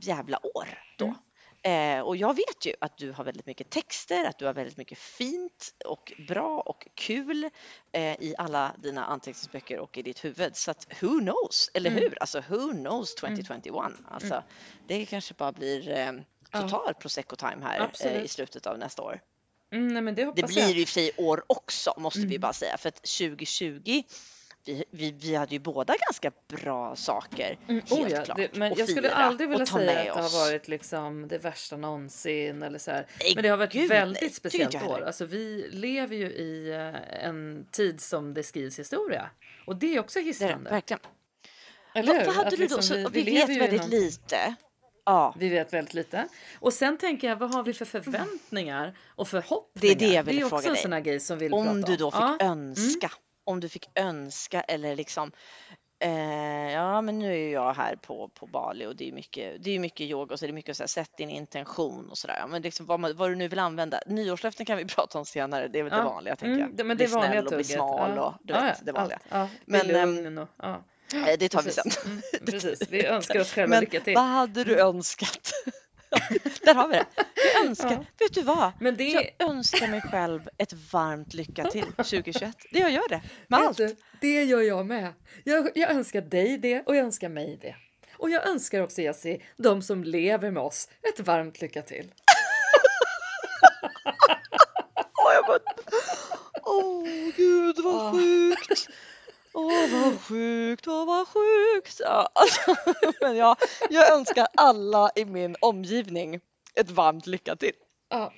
[0.00, 0.68] jävla år
[0.98, 1.04] då.
[1.04, 1.16] Mm.
[1.64, 4.76] Eh, och jag vet ju att du har väldigt mycket texter, att du har väldigt
[4.76, 7.50] mycket fint och bra och kul
[7.92, 10.56] eh, i alla dina anteckningsböcker och i ditt huvud.
[10.56, 12.02] Så att who knows, eller Mm.
[12.02, 12.18] hur?
[12.20, 13.92] Alltså who knows 2021?
[14.10, 14.42] Alltså,
[14.86, 16.12] Det kanske bara blir eh,
[16.52, 16.60] Ja.
[16.62, 19.20] total prosecco time här eh, i slutet av nästa år.
[19.72, 20.70] Mm, nej, men det Det blir jag.
[20.70, 22.40] ju i och för sig år också måste vi Mm.
[22.40, 24.02] bara säga för att 2020
[24.64, 28.56] vi, vi, vi hade ju båda ganska bra saker Mm, helt oh ja, klart det,
[28.56, 32.78] men jag skulle aldrig vilja säga att det har varit liksom det värsta någonsin eller
[32.78, 33.06] så här.
[33.34, 35.00] Men det har varit gud, väldigt nej, speciellt år.
[35.02, 39.30] Alltså vi lever ju i eh, en tid som det skrivs historia
[39.66, 40.70] och det är också hisnande.
[40.70, 41.00] verkligen.
[41.94, 42.26] Eller hur?
[42.26, 42.62] Vad, hade Att du då?
[42.62, 44.00] liksom Så, vi, vi, vi vet väldigt någonting.
[44.00, 44.54] lite.
[45.04, 46.28] Ja, Vi vet väldigt lite.
[46.60, 49.94] Och sen tänker jag, vad har vi för förväntningar och det förhoppningar?
[49.94, 50.82] är det jag det är också fråga en dig.
[51.20, 52.36] som vi vill prata Om du då fick Ja.
[52.40, 53.10] önska,
[53.44, 55.32] om du fick önska eller liksom
[56.04, 59.70] eh, ja men nu är jag här på, på Bali och det är mycket, det
[59.70, 62.44] är mycket yoga och så är det mycket så här, sätt din intention och sådär.
[62.48, 64.00] Men liksom vad, man, vad du nu vill använda.
[64.06, 66.04] Nyårslöften kan vi prata om senare, det är väl det Ja.
[66.04, 66.76] vanliga tänker Mm, jag.
[66.76, 68.22] det, men det bli är vanliga snäll och bli smal Ja.
[68.26, 69.16] och du vet, det vanliga.
[69.16, 69.26] allt.
[69.30, 70.84] Ja, Men, men, ehm, lugn och, ja.
[71.28, 71.94] Eh, Det tar vi Precis.
[71.94, 72.10] sen.
[72.12, 72.88] Mm, precis.
[72.90, 74.14] Vi önskar oss själva Men lycka till.
[74.14, 75.52] vad hade du önskat?
[76.64, 77.06] Där har vi det.
[77.54, 78.04] Jag önskar, Ja.
[78.18, 78.72] vet du vad?
[78.80, 82.56] Men det Jag önskar mig själv ett varmt lycka till 2021.
[82.72, 83.76] Det jag gör det med allt.
[83.76, 85.12] du, det gör jag med.
[85.44, 87.76] Jag, jag önskar dig det och jag önskar mig det.
[88.16, 92.12] Och jag önskar också Jessie, de som lever med oss, ett varmt lycka till.
[95.18, 95.58] Åh.
[96.64, 97.04] Åh,
[97.36, 98.12] gud vad Åh.
[98.12, 98.88] sjukt.
[99.54, 102.00] Åh, vad sjukt, åh, vad sjukt.
[102.04, 102.74] Ja, alltså,
[103.20, 103.56] men jag,
[103.90, 106.40] jag önskar alla i min omgivning
[106.74, 107.72] ett varmt lycka till.
[108.10, 108.32] Ja.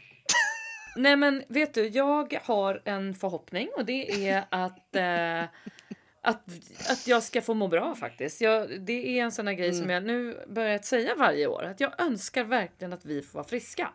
[0.97, 5.43] Nej men vet du, jag har en förhoppning och det är att, eh,
[6.23, 6.43] att,
[6.91, 8.41] att jag ska få må bra faktiskt.
[8.41, 11.63] Jag, det är en sån här grej som jag nu börjat säga varje år.
[11.63, 13.91] Att jag önskar verkligen att vi får vara friska.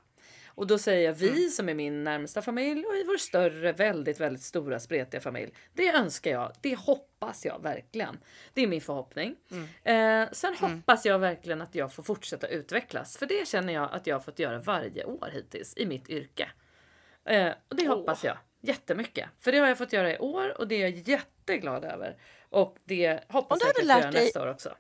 [0.49, 4.19] Och då säger jag vi som är min närmsta familj och i vår större, väldigt,
[4.19, 5.53] väldigt stora spretiga familj.
[5.73, 6.51] Det önskar jag.
[6.61, 8.17] Det hoppas jag verkligen.
[8.53, 9.35] Det är min förhoppning.
[9.83, 13.17] Eh, sen hoppas jag verkligen att jag får fortsätta utvecklas.
[13.17, 16.51] För det känner jag att jag har fått göra varje år hittills i mitt yrke.
[17.25, 17.95] Eh, och det Åh.
[17.97, 19.29] hoppas jag jättemycket.
[19.39, 22.17] För det har jag fått göra i år och det är jag jätteglad över.
[22.49, 24.75] Och det hoppas jag att jag får göra dig- nästa år också.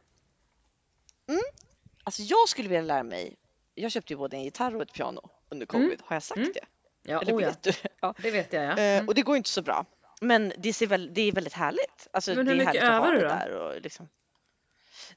[2.03, 3.35] Alltså jag skulle vilja lära mig.
[3.75, 6.01] Jag köpte ju både en gitarr och ett piano under covid.
[6.05, 6.51] Har jag sagt Mm.
[6.53, 6.65] det?
[7.03, 7.71] Ja, Eller oh ja, vet du?
[8.01, 8.13] Ja.
[8.21, 8.69] det vet jag ja.
[8.77, 9.07] Eh, Mm.
[9.07, 9.85] och det går inte så bra.
[10.21, 12.07] Men det, ser väl, det är väldigt härligt.
[12.13, 13.29] Alltså, Men det hur är mycket övar du det då?
[13.29, 14.09] där och liksom.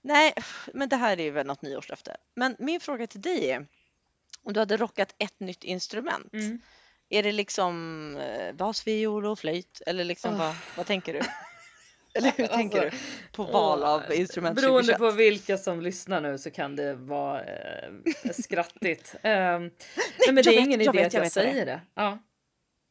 [0.02, 0.34] Nej,
[0.74, 2.16] men det här är väl något nyårslöfte.
[2.34, 3.66] Men min fråga till dig är
[4.42, 6.32] om du hade rockat ett nytt instrument.
[6.32, 6.60] Mm.
[7.08, 10.38] Är det liksom eh, basviol och flöjt eller liksom Åh.
[10.38, 11.20] vad, vad tänker du?
[12.14, 12.98] Eller hur tänker Alltså,
[13.30, 14.98] du på val av Åh, instrument Beroende 2021?
[14.98, 17.90] på vilka som lyssnar nu så kan det vara eh,
[18.42, 19.14] skrattigt.
[19.22, 19.70] Eh, nej,
[20.26, 21.50] men det jag är vet, ingen jag idé vet, att jag jag vet vad det
[21.52, 21.80] säger det.
[21.94, 22.18] Ja.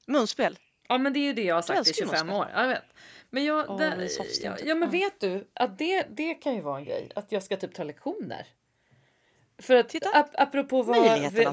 [0.07, 0.59] Munspel?
[0.89, 2.35] ja, men det är ju det jag har sagt i älskar 25 munspel.
[2.41, 2.47] år.
[2.53, 2.83] Ja, Jag vet.
[3.29, 4.07] Men jag, Åh, det,
[4.43, 4.91] ja, ja, men Ja.
[4.91, 7.11] vet du att det, det kan ju vara en grej.
[7.15, 8.47] Att jag ska typ ta lektioner.
[9.61, 10.19] För att Titta.
[10.19, 10.97] ap apropå vad,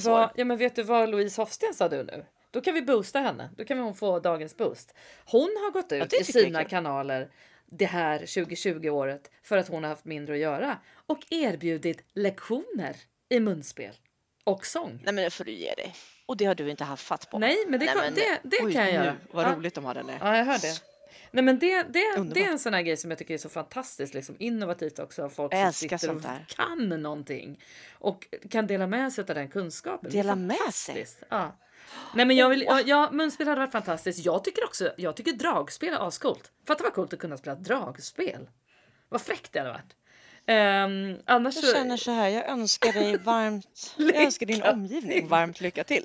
[0.04, 2.24] vad, ja men vet du vad Louise Hofsten sa du nu?
[2.50, 3.50] Då kan vi boosta henne.
[3.56, 4.94] Då kan hon få dagens boost.
[5.24, 7.28] Hon har gått ut det i jag sina kanaler
[7.70, 12.96] det här 2020 året för att hon har haft mindre att göra och erbjudit lektioner
[13.28, 13.94] i munspel
[14.44, 15.00] och sång.
[15.04, 15.94] Nej men det får du ge dig.
[16.26, 17.38] Och det har du inte haft fatt på.
[17.38, 19.16] Nej, men det, Nej, men- det, det Oj, kan jag göra.
[19.32, 19.54] Vad Ja.
[19.56, 20.06] roligt de har den.
[20.20, 20.82] Ja, jag hör det.
[21.30, 23.48] Nej, men det, det, det är en sån här grej som jag tycker är så
[23.48, 26.22] fantastiskt liksom, innovativt också av folk som sitter och
[26.56, 27.60] kan någonting
[27.92, 30.10] och kan dela med sig av den kunskapen.
[30.10, 31.06] Det Dela med sig?
[31.28, 31.56] Ja.
[32.14, 34.24] Nej, men jag vill, ja, ja, munspel hade varit fantastiskt.
[34.24, 36.52] Jag tycker också, jag tycker dragspel är ascoolt.
[36.66, 38.48] Fatta vad coolt att kunna spela dragspel.
[39.08, 39.94] Vad fräckt det hade varit.
[40.50, 45.28] Um, annars Jag känner så här, jag önskar dig varmt, jag önskar din omgivning till.
[45.28, 46.04] varmt lycka till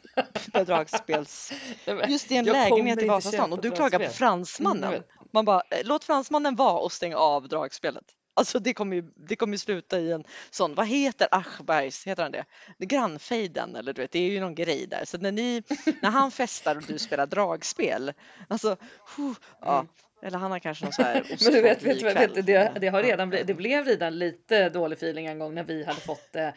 [0.54, 1.52] med dragspels...
[2.08, 4.28] Just i en jag lägenhet i Vasastan och du ett klagar på dragspel.
[4.28, 5.04] fransmannen.
[5.32, 8.06] Man bara, eh, låt fransmannen vara och stäng av dragspelet.
[8.34, 12.24] Alltså det kommer ju, det kommer ju sluta i en sån, vad heter Aschbergs, heter
[12.24, 12.46] han det?
[12.80, 15.06] grannfejden eller du vet, det är ju någon grej där.
[15.06, 15.64] Så när ni,
[16.02, 18.14] när han festar och du spelar dragspel,
[18.48, 18.78] alltså,
[19.18, 19.86] huh, ja.
[20.22, 21.38] Eller han har kanske någon så här Mm.
[21.44, 24.70] Men du vet, vet, vet, vet det, det, har redan blivit, det blev redan lite
[24.70, 26.48] dålig feeling en gång när vi hade fått eh,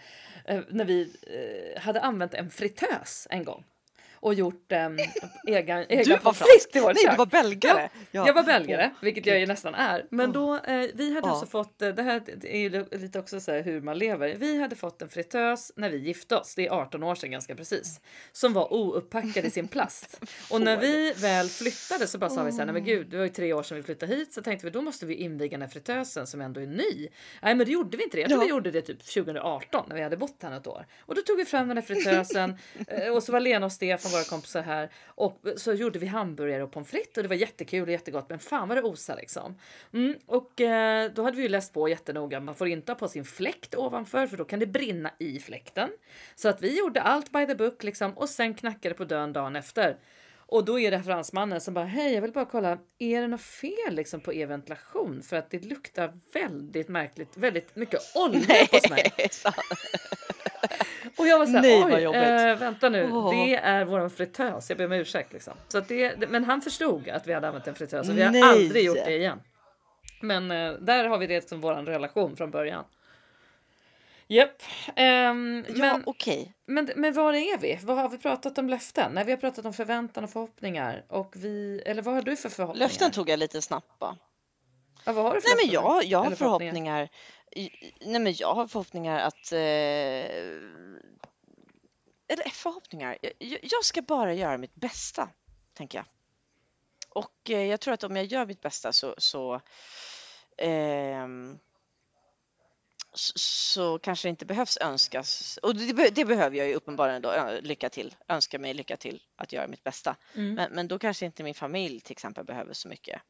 [0.44, 3.64] eh, när vi eh, hade använt en fritös en gång
[4.20, 4.78] och gjort eh,
[5.46, 7.18] egen, egen Du var pommes frites vårt Nej, du kök.
[7.18, 7.88] var belgare!
[8.10, 8.26] Ja.
[8.26, 10.06] Jag var belgare, vilket jag ju nästan är.
[10.10, 11.30] Men då, eh, vi hade Ja.
[11.30, 14.34] alltså fått, eh, det här är ju lite också så här hur man lever.
[14.34, 17.54] Vi hade fått en fritös när vi gifte oss, det är 18 år sedan ganska
[17.54, 18.00] precis,
[18.32, 20.20] som var ouppackad i sin plast.
[20.50, 23.16] Och när vi väl flyttade så bara sa vi så här, nej men gud, det
[23.16, 25.50] var ju tre år sedan vi flyttade hit, så tänkte vi då måste vi inviga
[25.50, 27.08] den här fritösen som ändå är ny.
[27.42, 28.44] Nej men det gjorde vi inte det, jag tror Ja.
[28.44, 30.86] vi gjorde det typ 2018 när vi hade bott här något år.
[31.00, 32.58] Och då tog vi fram den här fritösen
[32.88, 36.62] eh, och så var Lena och Stefan våra kompisar här och så gjorde vi hamburgare
[36.62, 39.58] och pommes frites och det var jättekul och jättegott men fan vad det osade liksom.
[39.92, 43.08] Mm, och eh, då hade vi ju läst på jättenoga, man får inte ha på
[43.08, 45.88] sin fläkt ovanför för då kan det brinna i fläkten.
[46.34, 49.56] Så att vi gjorde allt by the book liksom och sen knackade på dörren dagen
[49.56, 49.96] efter.
[50.48, 53.40] Och då är det fransmannen som bara hej jag vill bara kolla, är det något
[53.40, 55.22] fel liksom på er ventilation?
[55.22, 59.12] För att det luktar väldigt märkligt, väldigt mycket olja hos mig.
[60.70, 61.12] Nej.
[61.16, 63.30] Och jag var såhär, Nej, vad oj, eh, vänta nu, Åh.
[63.30, 65.54] det är våran fritös, jag ber om ursäkt liksom.
[65.68, 68.30] Så det, det- men han förstod att vi hade använt en fritös och vi har
[68.30, 68.42] Nej.
[68.42, 69.40] aldrig gjort det igen.
[70.20, 72.84] Men eh, där har vi det som våran relation från början.
[74.28, 74.62] Japp.
[74.96, 76.54] Ehm, Ja, men, okej.
[76.66, 77.78] men, men var är vi?
[77.82, 79.12] Vad har vi pratat om löften?
[79.12, 81.04] Nej, vi har pratat om förväntan och förhoppningar.
[81.08, 82.86] Och vi, eller vad har du för förhoppningar?
[82.88, 84.16] Löften tog jag lite snabbt bara.
[85.04, 87.08] Ja, vad har du för Nej men jag, jag har Eller förhoppningar.
[88.00, 89.52] Nej men jag har förhoppningar att...
[89.52, 89.58] Eh,
[92.28, 93.18] eller förhoppningar.
[93.22, 95.28] Jag, jag- ska bara göra mitt bästa,
[95.74, 96.06] tänker jag.
[97.08, 99.14] Och eh, jag tror att om jag gör mitt bästa så...
[99.18, 99.60] så
[100.58, 101.58] ehm,
[103.18, 105.58] så, kanske det inte behövs önskas.
[105.62, 108.14] Och det, det behöver jag ju uppenbarligen då, lycka till.
[108.28, 110.16] Önska mig lycka till att göra mitt bästa.
[110.34, 110.54] Mm.
[110.54, 113.22] Men, men då kanske inte min familj till exempel behöver så mycket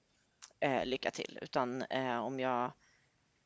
[0.61, 1.39] eh, lycka till.
[1.43, 2.73] Utan eh, om, jag,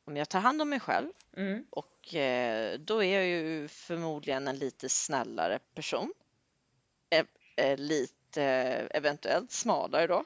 [0.05, 1.65] om jag tar hand om mig själv Mm.
[1.69, 6.13] och eh, då är jag ju förmodligen en lite snällare person.
[7.09, 7.25] Eh,
[7.65, 10.23] eh, lite eh, eventuellt smalare då.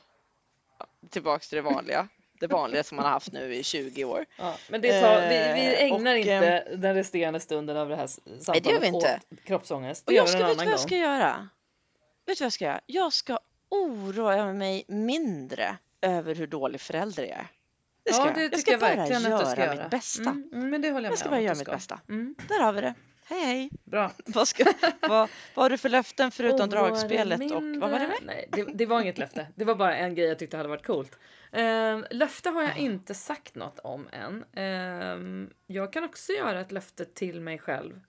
[0.80, 2.07] Ja, Tillbaks till det vanliga.
[2.39, 4.26] Det vanliga som man har haft nu i 20 år.
[4.38, 5.28] Ja, men det tar, vi,
[5.61, 8.88] vi Eh, ägnar och, inte den resterande stunden av det här samtalet det gör vi
[8.88, 9.19] inte.
[9.32, 10.05] åt kroppsångest.
[10.05, 11.49] Och Det gör jag ska, vet vad jag ska göra?
[12.26, 12.82] Vet du vad jag ska göra?
[12.86, 17.47] Jag ska oroa mig mindre över hur dålig förälder jag är.
[18.06, 18.36] Det ska ja, jag.
[18.36, 19.82] det jag tycker ska jag bara verkligen göra ska göra.
[19.82, 20.30] mitt bästa.
[20.30, 21.99] Mm, mm, men det håller jag, Jag ska bara göra mitt bästa.
[22.10, 22.93] Mm, Där har vi det.
[23.28, 23.70] Hej hej!
[23.84, 24.12] bra.
[24.26, 24.64] Vad, ska,
[25.01, 28.08] vad, vad har du för löften förutom dig dragspelet och vad var det mindre.
[28.08, 28.24] med?
[28.26, 29.47] Nej, det, det var inget löfte.
[29.56, 31.20] Det var bara en grej jag tyckte hade varit coolt.
[31.51, 34.45] Um, löfte har jag inte sagt något om än.
[34.53, 38.01] Ehm, jag kan också göra ett löfte till mig själv.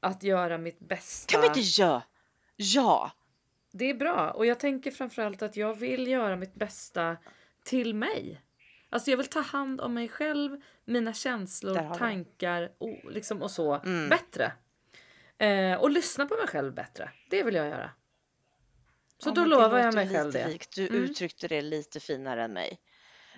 [0.00, 1.32] Att göra mitt bästa.
[1.32, 2.02] Kan vi inte göra?
[2.56, 3.10] Ja!
[3.72, 7.16] Det är bra och jag tänker framförallt att jag vill göra mitt bästa
[7.64, 8.40] till mig.
[8.94, 13.74] Alltså jag vill ta hand om mig själv, mina känslor, tankar och, liksom och så
[13.74, 14.08] Mm.
[14.08, 14.52] bättre.
[15.38, 17.10] Eh, och lyssna på mig själv bättre.
[17.30, 17.90] Det vill jag göra.
[19.18, 20.48] Så Ja, då lovar jag mig själv det.
[20.48, 20.74] Likt.
[20.76, 21.02] Du Mm.
[21.04, 22.80] uttryckte det lite finare än mig.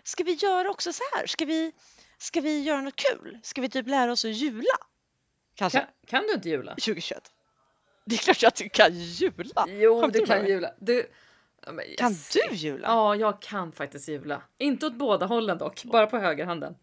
[0.04, 1.26] Ska vi göra också så här?
[1.26, 1.72] Ska vi,
[2.18, 3.38] ska vi göra något kul?
[3.42, 4.76] Ska vi typ lära oss att jula?
[5.54, 6.70] Kanske Kan, kan du inte jula?
[6.74, 7.32] 2021.
[8.04, 9.66] Det är klart att du kan jula.
[9.68, 10.50] Jo, du kan mig?
[10.50, 10.72] jula.
[10.78, 11.11] Du...
[11.66, 12.32] Men Kan yes.
[12.50, 12.88] du jula?
[12.88, 14.42] Ja, jag kan faktiskt jula.
[14.59, 16.76] Inte åt båda hållen dock, bara på högerhanden.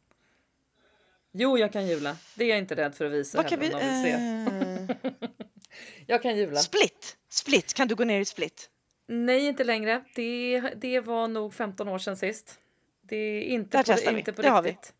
[1.31, 2.17] Jo, jag kan jula.
[2.35, 3.67] Det är jag inte rädd för att visa Vad kan vi...
[3.67, 5.29] heller om någon vill eh,
[6.07, 6.59] Jag kan jula.
[6.59, 7.17] split!
[7.29, 7.73] Split!
[7.73, 8.69] Kan du gå ner i split?
[9.07, 10.03] Nej, inte längre.
[10.15, 12.59] Det, det var nog 15 år sedan sist.
[13.01, 14.19] Det är inte Där på, vi.
[14.19, 14.69] inte på Det vi.
[14.69, 14.93] riktigt.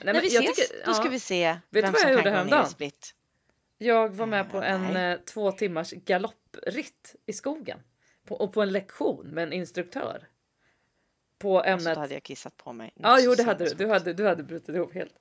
[0.00, 1.10] Nej, När vi jag ses, tycker- då ska ja.
[1.10, 3.14] vi se du vem vad som jag kan gjorde gå ner i split.
[3.78, 5.12] Jag var med på en Nej.
[5.12, 7.78] eh, två timmars galoppritt i skogen.
[8.24, 10.28] På, och på en lektion med en instruktör.
[11.38, 12.92] På Alltså, ämnet då hade jag kissat på mig.
[12.96, 13.74] Ja, jo, det hade du.
[13.74, 15.14] Du hade, du hade brutit ihop helt.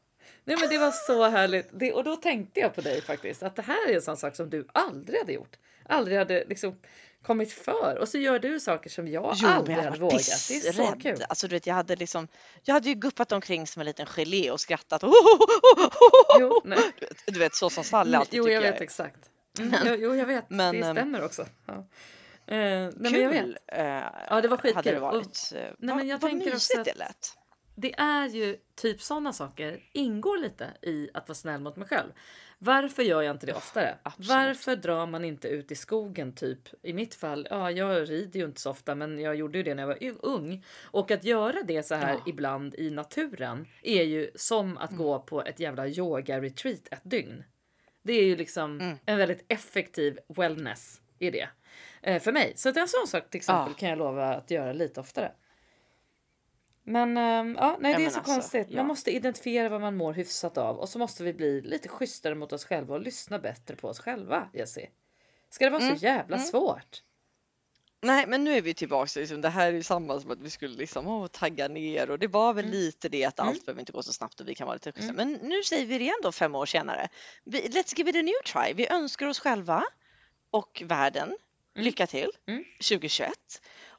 [0.44, 1.68] Nej, men det var så härligt.
[1.74, 3.44] Det, och då tänkte jag på dig faktiskt.
[3.44, 5.58] Att det här är en sån sak som du aldrig hade gjort.
[5.86, 6.80] Aldrig hade liksom
[7.22, 7.98] kommit för.
[8.02, 10.22] Och så gör du saker som jag Jo, aldrig jag hade vågat.
[10.50, 11.26] Det är så kul.
[11.30, 12.28] Alltså, du vet, jag hade liksom,
[12.64, 15.04] jag hade ju guppat omkring som en liten gelé och skrattat.
[16.40, 16.80] Jo, nej.
[17.00, 18.84] Du vet- Du vet, så som Sally alltid jo tycker jag vet är.
[18.84, 19.30] exakt.
[19.60, 20.50] Mm, jo, jo, jag vet.
[20.50, 21.46] Men, det ehm, stämmer också.
[21.66, 21.86] Ja.
[22.48, 23.14] Eh, nej, men.
[23.14, 23.86] Kul eh,
[24.30, 24.76] Ja, det var skitkul.
[24.76, 25.52] hade det Och- varit.
[25.56, 27.38] Eh, men vad, jag vad tänker mysigt att- det lät.
[27.76, 32.12] Det är ju typ sådana saker ingår lite i att vara snäll mot mig själv.
[32.60, 33.98] Varför gör jag inte det oftare?
[34.04, 34.30] Absolut.
[34.30, 36.60] Varför drar man inte ut i skogen typ?
[36.82, 39.74] I mitt fall, ja, jag rider ju inte så ofta, men jag gjorde ju det
[39.76, 40.66] när jag var ung.
[40.84, 42.24] Och att göra det så här Ja.
[42.28, 45.26] ibland i naturen är ju som att gå Mm.
[45.26, 47.44] på ett jävla yoga retreat ett dygn.
[48.04, 48.98] Det är ju liksom Mm.
[49.06, 51.50] en väldigt effektiv wellness i det.
[52.02, 52.54] Eh, för mig.
[52.56, 53.78] Så att en sån sak till exempel Ja.
[53.80, 55.32] kan jag lova att göra lite oftare.
[56.84, 58.68] Men ehm, ja, nej, Ja, det är så alltså, konstigt.
[58.70, 58.78] ja.
[58.78, 62.36] Man måste identifiera vad man mår hyfsat av och så måste vi bli lite schysstare
[62.36, 64.50] mot oss själva och lyssna bättre på oss själva.
[64.54, 64.90] Jessie.
[65.50, 66.48] Ska det vara Mm, så jävla mm.
[66.48, 67.04] svårt?
[68.02, 69.20] Nej, men nu är vi tillbaka.
[69.20, 72.20] Liksom, det här är ju samma som att vi skulle liksom, åh, tagga ner och
[72.20, 72.78] det var väl Mm.
[72.78, 73.50] lite det att Mm.
[73.50, 75.14] allt behöver inte gå så snabbt och vi kan vara lite schyssta.
[75.14, 75.32] Mm.
[75.32, 77.08] Men nu säger vi det igen då fem år senare.
[77.44, 78.74] Vi, let's give it a new try.
[78.74, 79.84] Vi önskar oss själva
[80.54, 81.28] och världen
[81.76, 81.86] Mm.
[81.86, 82.64] lycka till Mm.
[82.90, 83.32] 2021.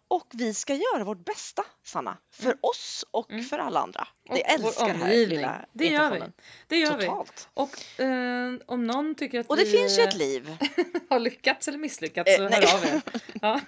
[0.09, 2.59] Och vi ska göra vårt bästa, Sanna, för Mm.
[2.61, 3.45] oss och Mm.
[3.45, 4.09] för alla andra.
[4.29, 6.21] Och Vi älskar det här lilla Det gör vi.
[6.69, 7.05] Det gör vi.
[7.07, 7.49] Totalt.
[7.55, 10.57] Och eh, om någon tycker att Och det vi finns ju ett eh, liv.
[11.11, 12.67] har lyckats eller misslyckats Eh, så nej.
[12.67, 13.03] hör av er.
[13.43, 13.61] Ja.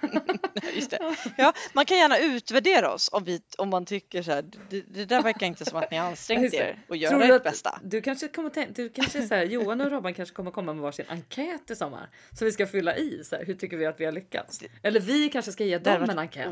[0.73, 1.15] Just det.
[1.37, 5.05] Ja, man kan gärna utvärdera oss om, vi, om man tycker så här, det, det
[5.05, 7.79] där verkar inte som att ni ansträngt er och du ert bästa.
[7.83, 10.81] Du kanske kommer tänka, du kanske så här, Johan och Robban kanske kommer komma med
[10.83, 13.23] varsin enkät i sommar som vi ska fylla i.
[13.23, 14.59] Så här, hur tycker vi att vi har lyckats?
[14.83, 16.47] Eller vi kanske ska ge dem en enkät.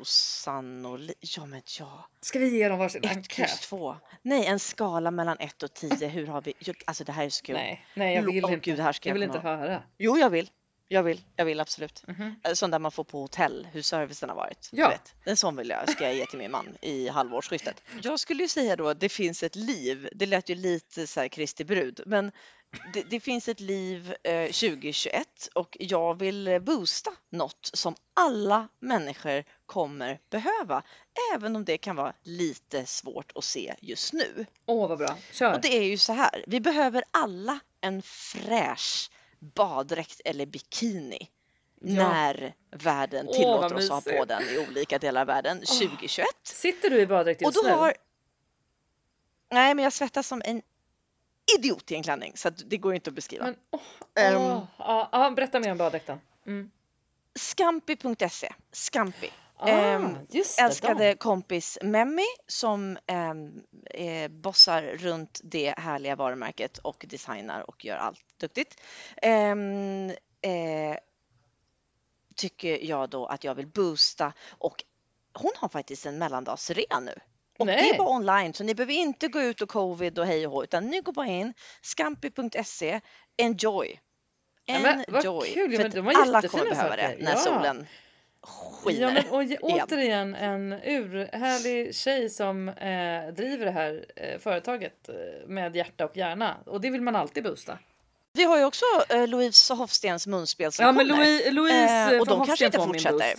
[0.00, 1.09] osannolikt.
[1.20, 2.08] Ja, men ja.
[2.20, 3.36] Ska vi ge dem varsin Ett enkät?
[3.36, 3.96] plus två.
[4.22, 6.08] Nej, en skala mellan ett och tio.
[6.08, 6.52] Hur har vi?
[6.84, 7.54] Alltså det här är så kul.
[7.54, 8.70] Nej, nej, jag vill Åh, inte.
[8.70, 9.44] Gud, det här ska jag jag vill inte ihåg.
[9.58, 9.82] höra.
[9.98, 10.50] Jo, jag vill.
[10.88, 12.04] jag vill, jag vill absolut.
[12.08, 12.34] Mhm.
[12.44, 14.68] Eh, Sån där man får på hotell, hur servicen har varit.
[14.72, 14.88] Ja.
[14.88, 15.14] Vet.
[15.24, 17.82] En sån vill jag, ska jag ge till min man i halvårsskiftet.
[18.02, 20.08] Jag skulle ju säga då att det finns ett liv.
[20.14, 22.32] Det lät ju lite så här Kristi brud, men
[22.92, 28.68] det, det finns ett liv eh, 2021 och jag vill eh, boosta något som alla
[28.78, 30.82] människor kommer behöva,
[31.34, 34.46] även om det kan vara lite svårt att se just nu.
[34.66, 35.16] Åh, vad bra.
[35.32, 35.54] Kör.
[35.54, 41.28] Och det är ju så här, vi behöver alla en fräsch baddräkt eller bikini
[41.82, 42.08] Ja.
[42.08, 46.26] när världen tillåter oss att ha på den i olika delar av världen 2021.
[46.42, 47.74] Sitter du i baddräkt Och just då nu?
[47.74, 47.94] har...
[49.50, 50.62] Nej, men jag svettas som en
[51.58, 53.44] idiot i en klänning så det går inte att beskriva.
[53.44, 53.56] Men,
[54.26, 54.36] Ehm.
[54.42, 54.64] åh.
[54.78, 56.20] Ja, ja, berätta mer om baddräkten.
[56.46, 56.70] Mm.
[57.38, 59.30] Scampi.se, Scampi.
[59.56, 66.78] Ah, Ehm, just det, älskade kompis Memmi som ehm, eh, bossar runt det härliga varumärket
[66.78, 68.80] och designar och gör allt duktigt.
[69.22, 70.10] Ehm,
[70.42, 70.96] eh,
[72.36, 74.84] tycker jag då att jag vill boosta och
[75.34, 77.14] hon har faktiskt en mellandagsrea nu.
[77.60, 77.90] Och det Nej.
[77.90, 80.64] är bara online så ni behöver inte gå ut och covid och hej och hå
[80.64, 83.00] utan ni går bara in scampi.se,
[83.42, 84.00] enjoy.
[84.64, 85.54] Ja, men vad Enjoy.
[85.54, 86.96] kul, ja, För men alla kommer behöva saker.
[87.18, 87.36] det när Ja.
[87.36, 87.86] solen
[88.42, 88.48] Ja,
[88.84, 89.12] skiner.
[89.12, 95.14] men, och, återigen en urhärlig tjej som eh, driver det här eh, företaget eh,
[95.48, 96.56] med hjärta och hjärna.
[96.66, 97.78] Och det vill man alltid boosta.
[98.32, 101.24] Vi har ju också eh, Louise Hofstens munspel Ja, men kommer.
[101.24, 103.34] Louise, Louise Eh, och de kanske inte fortsätter.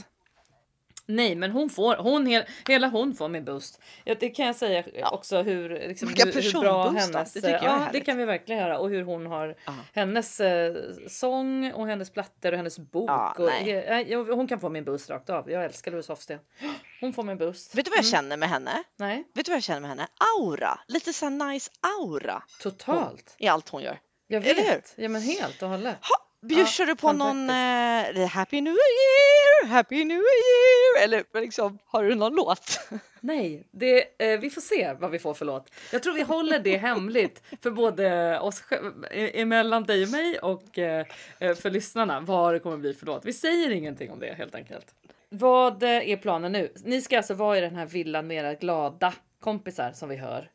[1.16, 3.82] Nej, men hon får, hon, hel, hela hon får min boost.
[4.04, 7.34] Ja, det kan jag säga också hur, liksom, hur, hur bra hennes...
[7.34, 8.80] Det ja, det kan vi verkligen göra.
[8.80, 9.74] Och hur hon har Ja.
[9.94, 10.76] hennes eh,
[11.08, 13.10] sång och hennes plattor och hennes bok.
[13.10, 13.68] Ja, och,
[14.08, 15.52] ja, hon kan få min boost rakt av.
[15.52, 16.40] Jag älskar Louise Hofsten.
[17.02, 17.76] Hon får min boost.
[17.76, 18.12] Vet du vad jag Mm.
[18.12, 18.84] känner med henne?
[19.00, 20.08] Nej, Vet du vad jag känner med henne?
[20.40, 20.80] Aura.
[20.88, 23.36] Lite så här nice aura totalt.
[23.38, 24.00] i allt hon gör.
[24.28, 24.94] Jag vet.
[24.96, 25.96] Ja, men helt och hållet.
[26.02, 31.78] Ha, bjussar du på fan någon eh, Happy New Year, Happy New Year eller liksom
[31.86, 32.80] har du någon låt?
[33.20, 35.72] Nej, det, eh, vi får se vad vi får för låt.
[35.92, 38.64] Jag tror vi håller det hemligt för både oss
[39.12, 41.06] e- emellan dig och mig och eh,
[41.40, 43.26] eh, för lyssnarna vad det kommer bli för låt.
[43.26, 44.86] Vi säger ingenting om det helt enkelt.
[45.30, 46.74] Vad eh, är planen nu?
[46.84, 50.50] Ni ska alltså vara i den här villan med era glada kompisar som vi hör.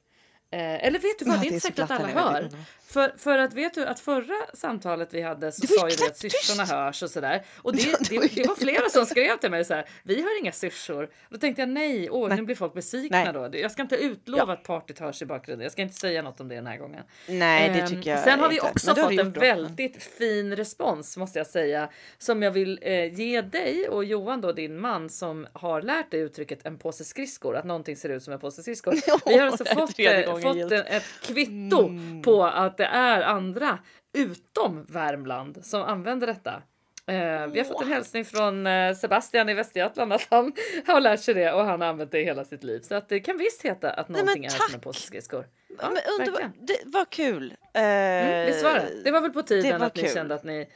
[0.50, 2.48] Eh, eller vet du vad, Ja, det är inte säkert att alla hör.
[2.88, 6.16] För, för att vet du att förra samtalet vi hade så sa ju vi att
[6.18, 7.42] syrsorna hörs och sådär.
[7.62, 9.88] Och Ja, det, det det, var flera som skrev till mig så här.
[10.02, 11.08] Vi har inga syrsor.
[11.30, 12.36] Då tänkte jag nej, åh, Nej.
[12.36, 13.50] nu blir folk besvikna Nej.
[13.50, 13.58] då.
[13.58, 15.62] Jag ska inte utlova att partyt hörs i bakgrunden.
[15.64, 17.02] Jag ska inte säga något om det den här gången.
[17.28, 19.40] Nej, det Ehm, tycker jag Sen har vi också fått en då.
[19.40, 21.88] väldigt fin respons måste jag säga.
[22.18, 26.20] Som jag vill eh, ge dig och Johan då, din man som har lärt dig
[26.20, 27.56] uttrycket en påse skridskor.
[27.56, 28.94] Att någonting ser ut som en påse skridskor.
[29.26, 29.98] Vi har alltså fått,
[30.42, 32.22] fått en, ett kvitto Mm.
[32.22, 33.78] på att det är andra
[34.18, 36.62] utom Värmland som använder detta.
[37.08, 40.52] Eh, vi har fått en hälsning från eh, Sebastian i Västergötland att han
[40.86, 42.80] har lärt sig det och han har använt det hela sitt liv.
[42.80, 45.46] Så att det kan visst heta att någonting är som en påse skridskor.
[45.80, 47.54] Ja, men underbar, det var kul.
[47.74, 48.88] Eh, Mm, visst var det?
[49.04, 50.10] Det var väl på tiden att ni kul.
[50.14, 50.68] kände att ni...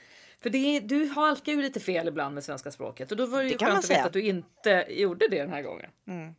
[0.43, 3.49] För det du halkar ju lite fel ibland med svenska språket och då var det
[3.49, 5.91] ju Det skönt att veta att du inte gjorde det den här gången.
[6.09, 6.35] Mm.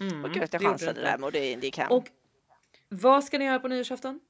[0.00, 1.90] Mm, Och gud att jag chansade där men det, det kan.
[1.90, 2.04] Och
[2.92, 4.20] vad ska ni göra på nyårsafton?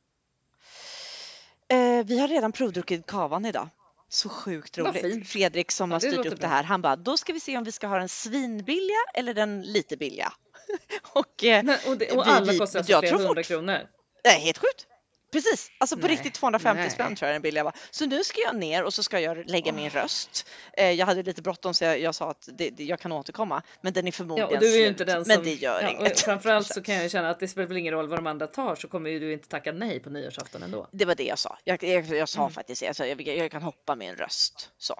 [1.69, 3.69] Eh, vi har redan provdruckit kavan idag.
[4.09, 5.29] Så sjukt roligt.
[5.29, 6.35] Fredrik som Ja, har styrt upp bra.
[6.41, 9.35] det här, han bara, då ska vi se om vi ska ha den svinbilliga eller
[9.35, 10.33] den lite billiga.
[11.13, 13.79] och eh, Nej, och, det, och vi- alla kostar alltså flera hundra kronor.
[14.25, 14.87] är helt sjukt.
[15.33, 16.91] Precis, alltså på Nej, riktigt 250 nej.
[16.91, 17.73] spänn tror jag den billiga var.
[17.91, 20.49] Så nu ska jag ner och så ska jag lägga min röst.
[20.73, 23.63] Eh, jag hade lite bråttom så jag, jag sa att det, det, jag kan återkomma.
[23.81, 25.45] Men den är Ja, förmodligen och du är inte den Men som...
[25.45, 26.21] det gör ja, inget.
[26.21, 28.75] Framförallt så kan jag känna att det spelar väl ingen roll vad de andra tar
[28.75, 30.89] så kommer ju du inte tacka nej på nyårsafton ändå.
[30.93, 31.59] Det var det jag sa.
[31.65, 32.53] Jag, jag, jag sa Mm.
[32.53, 32.99] faktiskt det.
[32.99, 34.71] Jag, jag, jag kan hoppa med en röst.
[34.79, 34.95] Så.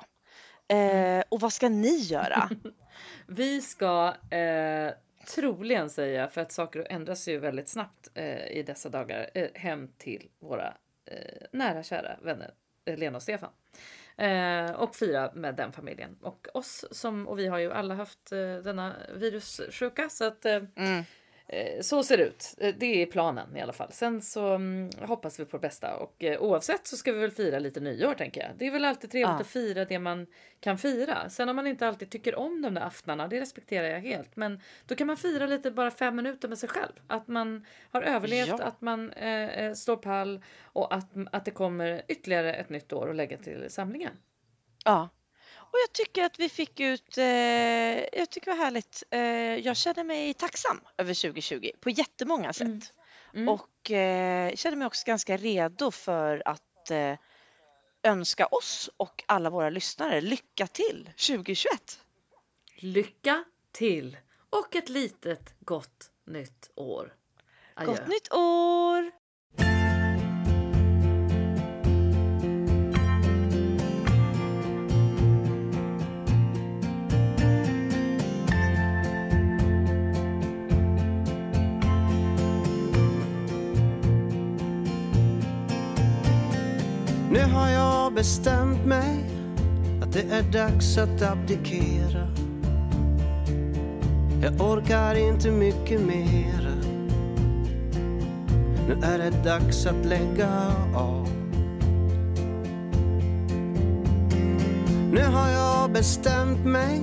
[0.75, 2.51] Eh, och vad ska ni göra?
[3.27, 4.93] Vi ska eh,
[5.27, 9.89] troligen säga, för att saker ändras ju väldigt snabbt eh, i dessa dagar, eh, hem
[9.99, 12.55] till våra eh, nära kära vänner
[12.85, 13.51] eh, Lena och Stefan.
[14.17, 18.33] Eh, och fira med den familjen och oss som, och vi har ju alla haft
[18.33, 21.05] eh, denna virussjuka så att eh, Mm.
[21.53, 22.55] Eh, Så ser det ut.
[22.59, 23.93] Eh, Det är planen i alla fall.
[23.93, 27.31] Sen så mm, hoppas vi på det bästa och eh, oavsett så ska vi väl
[27.31, 28.51] fira lite nyår tänker jag.
[28.59, 29.41] Det är väl alltid trevligt Ja.
[29.41, 30.27] att fira det man
[30.61, 31.29] kan fira.
[31.31, 34.37] Sen om man inte alltid tycker om de där aftnarna, det respekterar jag helt.
[34.37, 36.93] Men då kan man fira lite bara fem minuter med sig själv.
[37.07, 38.63] Att man har överlevt, Ja.
[38.65, 43.11] att man eh, eh, står pall och att, att det kommer ytterligare ett nytt år
[43.11, 44.13] att lägga till samlingen.
[44.85, 45.09] Ja.
[45.73, 47.25] Och jag tycker att vi fick ut, eh,
[48.19, 49.03] jag tycker det var härligt.
[49.11, 49.21] Eh,
[49.67, 52.67] jag känner mig tacksam över 2020 på jättemånga sätt.
[52.67, 52.83] Mm.
[53.35, 53.49] Mm.
[53.49, 57.15] Och eh, känner mig också ganska redo för att eh,
[58.03, 62.01] önska oss och alla våra lyssnare lycka till 2021.
[62.77, 64.17] Lycka till
[64.51, 67.15] och ett litet gott nytt år.
[67.75, 67.93] Adjö.
[67.93, 69.22] Gott nytt år!
[87.43, 89.25] Nu har jag bestämt mig
[90.03, 92.29] att det är dags att abdikera.
[94.43, 96.75] Jag orkar inte mycket mera.
[98.89, 101.29] Nu är det dags att lägga av.
[105.13, 107.01] Nu har jag bestämt mig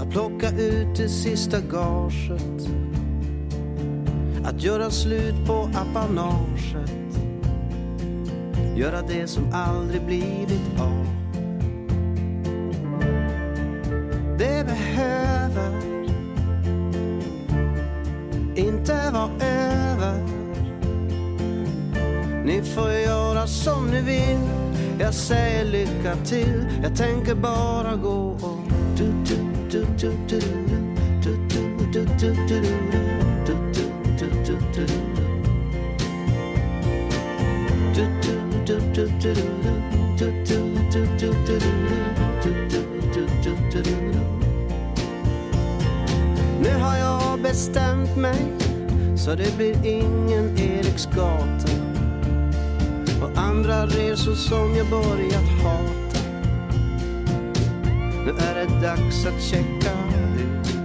[0.00, 2.68] att plocka ut det sista gaget.
[4.44, 7.03] Att göra slut på apanaget
[8.76, 11.06] göra det som aldrig blivit av.
[14.38, 15.74] Det behöver
[18.54, 20.22] inte vara över.
[22.44, 24.38] Ni får göra som ni vill.
[24.98, 26.66] Jag säger lycka till.
[26.82, 28.58] Jag tänker bara gå och
[28.96, 29.36] du, du,
[29.70, 30.40] du, du, du,
[31.22, 32.34] du, du, du, du,
[34.16, 35.13] du, du,
[38.66, 38.72] Nu
[46.80, 48.52] har jag bestämt mig
[49.16, 51.68] så det blir ingen Eriksgata
[53.22, 56.18] och andra resor som jag börjat hata.
[58.24, 59.92] Nu är det dags att checka
[60.38, 60.76] ut.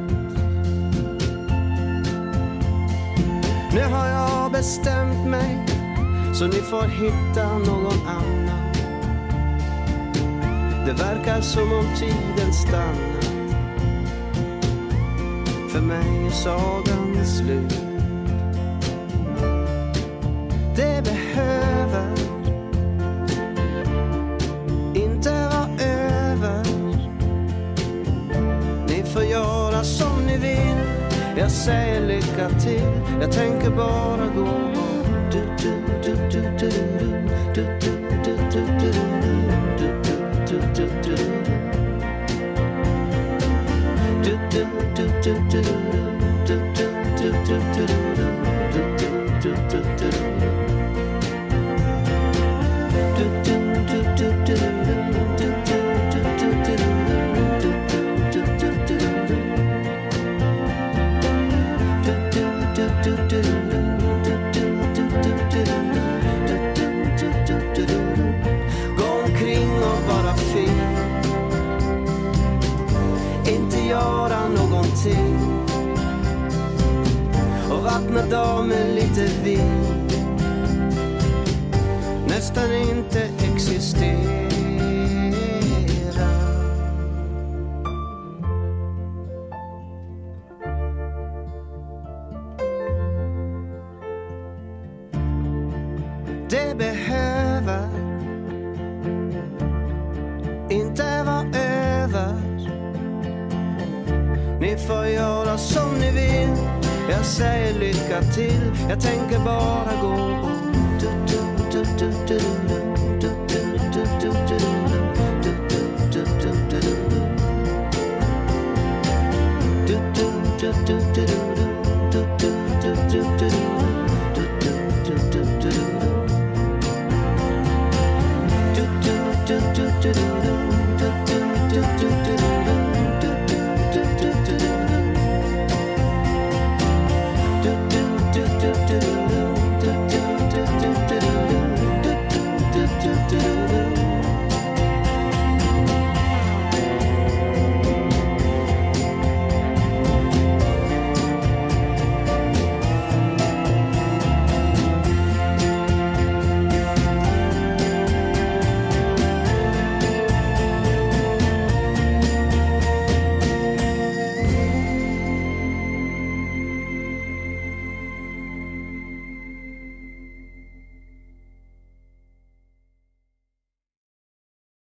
[3.74, 5.69] Nu har jag bestämt mig
[6.40, 8.74] så ni får hitta någon annan.
[10.86, 13.26] Det verkar som om tiden stannat.
[15.70, 17.89] För mig är sagan slut.